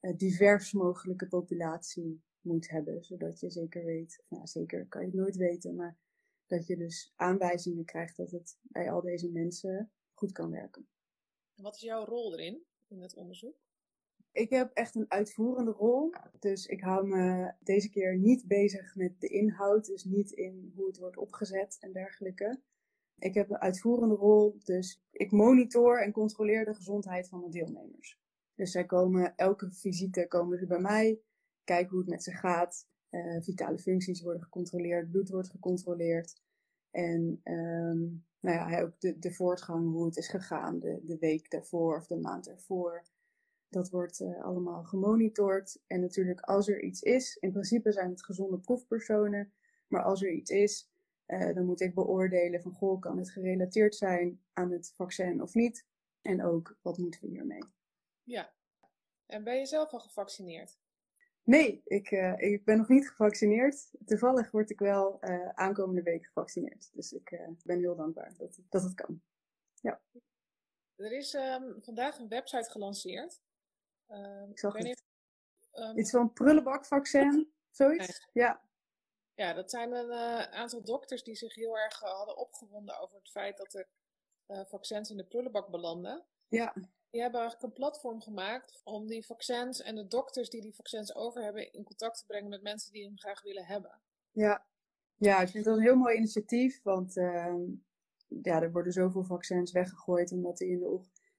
uh, 0.00 0.16
divers 0.16 0.72
mogelijke 0.72 1.28
populatie 1.28 2.22
moet 2.40 2.70
hebben. 2.70 3.04
Zodat 3.04 3.40
je 3.40 3.50
zeker 3.50 3.84
weet, 3.84 4.24
nou 4.28 4.46
zeker 4.46 4.86
kan 4.86 5.00
je 5.00 5.06
het 5.06 5.16
nooit 5.16 5.36
weten, 5.36 5.74
maar 5.74 5.96
dat 6.46 6.66
je 6.66 6.76
dus 6.76 7.12
aanwijzingen 7.16 7.84
krijgt 7.84 8.16
dat 8.16 8.30
het 8.30 8.58
bij 8.62 8.90
al 8.90 9.00
deze 9.00 9.30
mensen 9.30 9.90
goed 10.12 10.32
kan 10.32 10.50
werken. 10.50 10.86
Wat 11.54 11.74
is 11.74 11.80
jouw 11.80 12.04
rol 12.04 12.32
erin, 12.32 12.62
in 12.88 13.00
het 13.00 13.14
onderzoek? 13.14 13.61
Ik 14.32 14.50
heb 14.50 14.70
echt 14.74 14.94
een 14.94 15.10
uitvoerende 15.10 15.70
rol. 15.70 16.12
Dus 16.38 16.66
ik 16.66 16.80
hou 16.80 17.06
me 17.06 17.52
deze 17.60 17.90
keer 17.90 18.18
niet 18.18 18.46
bezig 18.46 18.94
met 18.94 19.20
de 19.20 19.28
inhoud, 19.28 19.86
dus 19.86 20.04
niet 20.04 20.30
in 20.30 20.72
hoe 20.74 20.86
het 20.86 20.98
wordt 20.98 21.16
opgezet 21.16 21.76
en 21.80 21.92
dergelijke. 21.92 22.60
Ik 23.18 23.34
heb 23.34 23.50
een 23.50 23.60
uitvoerende 23.60 24.14
rol, 24.14 24.58
dus 24.64 25.02
ik 25.10 25.30
monitor 25.30 26.02
en 26.02 26.12
controleer 26.12 26.64
de 26.64 26.74
gezondheid 26.74 27.28
van 27.28 27.40
de 27.40 27.48
deelnemers. 27.48 28.20
Dus 28.54 28.70
zij 28.70 28.86
komen, 28.86 29.36
elke 29.36 29.72
visite 29.72 30.26
komen 30.28 30.58
ze 30.58 30.66
bij 30.66 30.80
mij, 30.80 31.20
kijken 31.64 31.90
hoe 31.90 32.00
het 32.00 32.08
met 32.08 32.22
ze 32.22 32.32
gaat. 32.32 32.90
Uh, 33.10 33.42
vitale 33.42 33.78
functies 33.78 34.22
worden 34.22 34.42
gecontroleerd, 34.42 35.10
bloed 35.10 35.30
wordt 35.30 35.50
gecontroleerd. 35.50 36.40
En 36.90 37.40
um, 37.44 38.24
nou 38.40 38.70
ja, 38.70 38.80
ook 38.80 39.00
de, 39.00 39.18
de 39.18 39.32
voortgang, 39.32 39.90
hoe 39.92 40.04
het 40.04 40.16
is 40.16 40.28
gegaan, 40.28 40.78
de, 40.78 41.00
de 41.04 41.18
week 41.18 41.50
daarvoor 41.50 41.96
of 41.96 42.06
de 42.06 42.16
maand 42.16 42.48
ervoor. 42.48 43.02
Dat 43.72 43.90
wordt 43.90 44.20
uh, 44.20 44.44
allemaal 44.44 44.84
gemonitord. 44.84 45.82
En 45.86 46.00
natuurlijk, 46.00 46.40
als 46.40 46.68
er 46.68 46.82
iets 46.82 47.02
is, 47.02 47.36
in 47.36 47.50
principe 47.52 47.92
zijn 47.92 48.10
het 48.10 48.24
gezonde 48.24 48.58
proefpersonen. 48.58 49.52
Maar 49.88 50.02
als 50.02 50.22
er 50.22 50.30
iets 50.30 50.50
is, 50.50 50.90
uh, 51.26 51.54
dan 51.54 51.64
moet 51.64 51.80
ik 51.80 51.94
beoordelen 51.94 52.62
van, 52.62 52.72
goh, 52.72 53.00
kan 53.00 53.18
het 53.18 53.30
gerelateerd 53.30 53.94
zijn 53.94 54.42
aan 54.52 54.70
het 54.70 54.92
vaccin 54.94 55.42
of 55.42 55.54
niet? 55.54 55.86
En 56.22 56.44
ook, 56.44 56.78
wat 56.82 56.98
moeten 56.98 57.20
we 57.20 57.26
hiermee? 57.26 57.64
Ja. 58.22 58.52
En 59.26 59.44
ben 59.44 59.58
je 59.58 59.66
zelf 59.66 59.92
al 59.92 60.00
gevaccineerd? 60.00 60.78
Nee, 61.42 61.82
ik, 61.84 62.10
uh, 62.10 62.38
ik 62.38 62.64
ben 62.64 62.76
nog 62.76 62.88
niet 62.88 63.08
gevaccineerd. 63.08 63.90
Toevallig 64.04 64.50
word 64.50 64.70
ik 64.70 64.78
wel 64.78 65.18
uh, 65.20 65.48
aankomende 65.48 66.02
week 66.02 66.26
gevaccineerd. 66.26 66.90
Dus 66.92 67.12
ik 67.12 67.40
ben 67.64 67.78
heel 67.78 67.96
dankbaar 67.96 68.34
dat, 68.36 68.60
dat 68.68 68.82
het 68.82 68.94
kan. 68.94 69.22
Ja. 69.80 70.02
Er 70.96 71.12
is 71.12 71.34
um, 71.34 71.82
vandaag 71.82 72.18
een 72.18 72.28
website 72.28 72.70
gelanceerd. 72.70 73.40
Um, 74.12 74.50
ik 74.50 74.58
zag 74.58 74.76
het. 74.76 75.02
um, 75.72 75.98
Iets 75.98 76.10
van 76.10 76.32
prullenbakvaccin, 76.32 77.52
zoiets? 77.70 78.28
Ja. 78.32 78.62
Ja, 79.34 79.52
dat 79.52 79.70
zijn 79.70 79.92
een 79.92 80.12
aantal 80.52 80.82
dokters 80.82 81.22
die 81.22 81.34
zich 81.34 81.54
heel 81.54 81.78
erg 81.78 82.00
hadden 82.00 82.36
opgewonden 82.36 83.00
over 83.00 83.16
het 83.16 83.30
feit 83.30 83.56
dat 83.56 83.74
er 83.74 83.88
vaccins 84.66 85.10
in 85.10 85.16
de 85.16 85.24
prullenbak 85.24 85.70
belanden. 85.70 86.24
Ja. 86.48 86.72
Die 87.10 87.20
hebben 87.20 87.40
eigenlijk 87.40 87.70
een 87.72 87.78
platform 87.78 88.20
gemaakt 88.20 88.80
om 88.84 89.06
die 89.06 89.26
vaccins 89.26 89.80
en 89.82 89.94
de 89.94 90.06
dokters 90.06 90.50
die 90.50 90.60
die 90.60 90.74
vaccins 90.74 91.14
over 91.14 91.42
hebben 91.42 91.72
in 91.72 91.84
contact 91.84 92.18
te 92.18 92.26
brengen 92.26 92.48
met 92.50 92.62
mensen 92.62 92.92
die 92.92 93.04
hem 93.04 93.18
graag 93.18 93.42
willen 93.42 93.64
hebben. 93.64 94.00
Ja, 94.30 94.66
ja 95.16 95.40
ik 95.40 95.48
vind 95.48 95.64
dat 95.64 95.76
een 95.76 95.82
heel 95.82 95.96
mooi 95.96 96.16
initiatief, 96.16 96.82
want 96.82 97.16
uh, 97.16 97.54
ja, 98.26 98.62
er 98.62 98.72
worden 98.72 98.92
zoveel 98.92 99.24
vaccins 99.24 99.72
weggegooid 99.72 100.32
omdat 100.32 100.56
die 100.56 100.70
in 100.70 100.78
de 100.78 100.88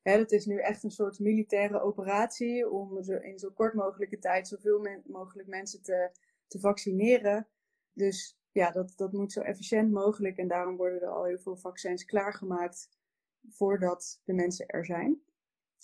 Hè, 0.04 0.18
het 0.18 0.32
is 0.32 0.46
nu 0.46 0.60
echt 0.60 0.84
een 0.84 0.92
soort 0.92 1.20
militaire 1.20 1.82
operatie 1.82 2.70
om 2.70 3.04
zo, 3.04 3.16
in 3.16 3.40
zo 3.40 3.50
kort 3.50 3.74
mogelijke 3.74 4.20
tijd 4.20 4.48
zoveel 4.48 4.80
men, 4.80 5.02
mogelijk 5.06 5.48
mensen 5.48 5.82
te, 5.82 6.12
te 6.48 6.60
vaccineren. 6.60 7.48
Dus 7.94 8.38
ja, 8.52 8.72
dat, 8.72 8.94
dat 8.96 9.12
moet 9.12 9.32
zo 9.32 9.42
efficiënt 9.42 9.92
mogelijk 9.92 10.38
en 10.38 10.48
daarom 10.48 10.78
worden 10.78 11.02
er 11.02 11.08
al 11.08 11.26
heel 11.26 11.40
veel 11.40 11.58
vaccins 11.58 12.06
klaargemaakt 12.06 12.90
voordat 13.50 14.22
de 14.24 14.34
mensen 14.34 14.68
er 14.68 14.86
zijn. 14.86 15.24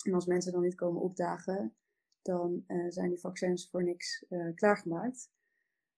En 0.02 0.14
als 0.14 0.26
mensen 0.26 0.52
dan 0.52 0.62
niet 0.62 0.74
komen 0.74 1.02
opdagen, 1.02 1.76
dan 2.22 2.64
uh, 2.66 2.90
zijn 2.90 3.08
die 3.08 3.20
vaccins 3.20 3.68
voor 3.70 3.84
niks 3.84 4.24
uh, 4.28 4.54
klaargemaakt. 4.54 5.30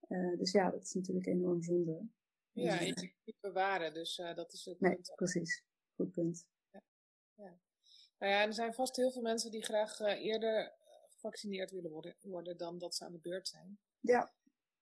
Uh, 0.09 0.39
dus 0.39 0.53
ja, 0.53 0.71
dat 0.71 0.83
is 0.83 0.93
natuurlijk 0.93 1.27
enorm 1.27 1.63
zonde. 1.63 2.07
Ja, 2.53 2.79
en 2.79 2.87
je 2.87 3.13
niet 3.25 3.41
bewaren, 3.41 3.95
dus 3.95 4.17
dat 4.35 4.53
is 4.53 4.65
het 4.65 4.81
nee, 4.81 4.95
punt. 4.95 5.13
precies. 5.15 5.65
Goed 5.95 6.11
punt. 6.11 6.47
Ja. 6.71 6.83
ja. 7.35 7.61
Nou 8.23 8.35
ja, 8.35 8.47
er 8.47 8.53
zijn 8.53 8.75
vast 8.75 8.97
heel 8.97 9.11
veel 9.11 9.23
mensen 9.23 9.51
die 9.51 9.63
graag 9.63 10.01
eerder 10.01 10.73
gevaccineerd 11.11 11.71
willen 11.71 11.91
worden, 11.91 12.17
worden 12.21 12.57
dan 12.57 12.79
dat 12.79 12.95
ze 12.95 13.05
aan 13.05 13.13
de 13.13 13.19
beurt 13.19 13.49
zijn. 13.49 13.79
Ja. 14.01 14.33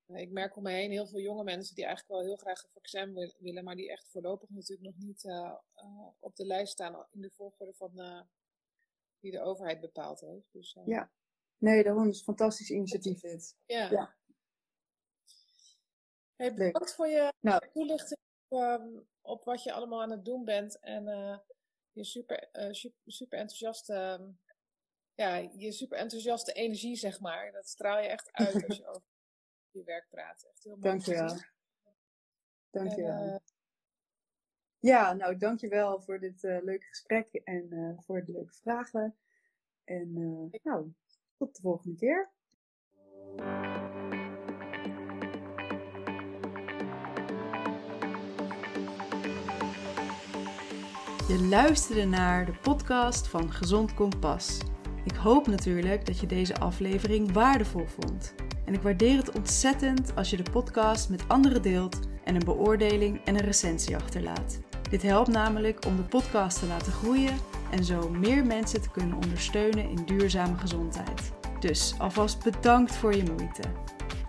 Ik 0.06 0.30
merk 0.30 0.56
om 0.56 0.62
me 0.62 0.70
heen 0.70 0.90
heel 0.90 1.06
veel 1.06 1.20
jonge 1.20 1.44
mensen 1.44 1.74
die 1.74 1.84
eigenlijk 1.84 2.14
wel 2.14 2.26
heel 2.28 2.36
graag 2.36 2.62
een 2.62 2.70
vaccin 2.72 3.34
willen, 3.38 3.64
maar 3.64 3.76
die 3.76 3.90
echt 3.90 4.08
voorlopig 4.08 4.48
natuurlijk 4.48 4.88
nog 4.88 4.96
niet 4.96 5.24
op 6.18 6.36
de 6.36 6.46
lijst 6.46 6.72
staan 6.72 7.06
in 7.10 7.20
de 7.20 7.30
volgorde 7.30 7.74
van 7.74 8.26
die 9.20 9.30
de 9.30 9.40
overheid 9.40 9.80
bepaald 9.80 10.20
heeft. 10.20 10.52
Dus. 10.52 10.76
Ja, 10.84 11.10
nee, 11.58 11.82
daarom 11.82 12.08
is 12.08 12.18
een 12.18 12.24
fantastisch 12.24 12.70
initiatief 12.70 13.20
dit. 13.20 13.56
Ja. 13.66 13.90
ja. 13.90 14.16
Hey, 16.36 16.54
bedankt 16.54 16.94
voor 16.94 17.08
je 17.08 17.32
nou. 17.40 17.70
toelichting 17.72 18.20
op, 18.48 18.60
um, 18.60 19.08
op, 19.20 19.44
wat 19.44 19.62
je 19.62 19.72
allemaal 19.72 20.02
aan 20.02 20.10
het 20.10 20.24
doen 20.24 20.44
bent 20.44 20.78
en 20.78 21.08
je 22.00 22.06
super, 22.06 22.48
uh, 22.52 22.72
super, 22.72 23.12
super 23.12 23.38
enthousiaste, 23.38 24.18
um, 24.20 24.38
ja, 25.14 25.36
je 25.36 25.72
super 25.72 25.98
enthousiaste 25.98 26.52
energie, 26.52 26.96
zeg 26.96 27.20
maar. 27.20 27.52
Dat 27.52 27.68
straal 27.68 27.98
je 27.98 28.08
echt 28.08 28.32
uit 28.32 28.66
als 28.68 28.76
je 28.76 28.86
over 28.94 29.08
je 29.70 29.84
werk 29.84 30.06
praat. 30.08 30.48
Echt 30.50 30.64
heel 30.64 30.76
mooi. 30.76 30.82
Dankjewel. 30.82 31.36
Dankjewel. 32.70 33.22
En, 33.22 33.42
ja, 34.78 35.12
nou 35.12 35.36
dankjewel 35.36 36.00
voor 36.00 36.18
dit 36.18 36.42
uh, 36.42 36.62
leuke 36.62 36.86
gesprek 36.86 37.34
en 37.34 37.96
voor 38.04 38.24
de 38.24 38.32
leuke 38.32 38.54
vragen. 38.54 39.16
En 39.84 40.12
nou, 40.62 40.94
tot 41.36 41.56
de 41.56 41.62
volgende 41.62 41.96
keer. 41.96 42.30
Je 51.30 51.42
luisterde 51.42 52.04
naar 52.04 52.46
de 52.46 52.52
podcast 52.62 53.28
van 53.28 53.52
Gezond 53.52 53.94
Kompas. 53.94 54.58
Ik 55.04 55.14
hoop 55.14 55.46
natuurlijk 55.46 56.06
dat 56.06 56.20
je 56.20 56.26
deze 56.26 56.58
aflevering 56.58 57.32
waardevol 57.32 57.86
vond. 57.86 58.34
En 58.64 58.74
ik 58.74 58.82
waardeer 58.82 59.16
het 59.16 59.32
ontzettend 59.32 60.16
als 60.16 60.30
je 60.30 60.36
de 60.36 60.50
podcast 60.50 61.08
met 61.08 61.28
anderen 61.28 61.62
deelt 61.62 61.98
en 62.24 62.34
een 62.34 62.44
beoordeling 62.44 63.24
en 63.24 63.34
een 63.34 63.44
recensie 63.44 63.96
achterlaat. 63.96 64.60
Dit 64.90 65.02
helpt 65.02 65.28
namelijk 65.28 65.84
om 65.86 65.96
de 65.96 66.02
podcast 66.02 66.58
te 66.58 66.66
laten 66.66 66.92
groeien 66.92 67.38
en 67.70 67.84
zo 67.84 68.08
meer 68.08 68.46
mensen 68.46 68.82
te 68.82 68.90
kunnen 68.90 69.16
ondersteunen 69.16 69.90
in 69.90 70.04
duurzame 70.06 70.56
gezondheid. 70.56 71.32
Dus 71.60 71.94
alvast 71.98 72.44
bedankt 72.44 72.96
voor 72.96 73.14
je 73.14 73.24
moeite. 73.24 73.62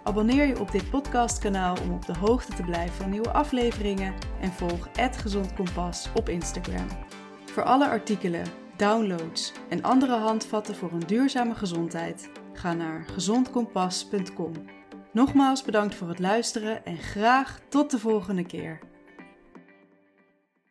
Abonneer 0.03 0.45
je 0.45 0.59
op 0.59 0.71
dit 0.71 0.89
podcastkanaal 0.89 1.77
om 1.83 1.93
op 1.93 2.05
de 2.05 2.17
hoogte 2.17 2.53
te 2.53 2.63
blijven 2.63 2.95
van 2.95 3.09
nieuwe 3.09 3.31
afleveringen 3.31 4.13
en 4.39 4.51
volg 4.51 4.89
Gezond 5.11 5.53
Kompas 5.53 6.09
op 6.15 6.29
Instagram. 6.29 6.87
Voor 7.45 7.63
alle 7.63 7.87
artikelen, 7.87 8.45
downloads 8.75 9.53
en 9.69 9.81
andere 9.81 10.15
handvatten 10.15 10.75
voor 10.75 10.91
een 10.91 11.07
duurzame 11.07 11.55
gezondheid, 11.55 12.29
ga 12.53 12.73
naar 12.73 13.05
gezondkompas.com. 13.13 14.51
Nogmaals 15.13 15.63
bedankt 15.63 15.95
voor 15.95 16.07
het 16.07 16.19
luisteren 16.19 16.85
en 16.85 16.97
graag 16.97 17.59
tot 17.69 17.91
de 17.91 17.99
volgende 17.99 18.45
keer. 18.45 18.79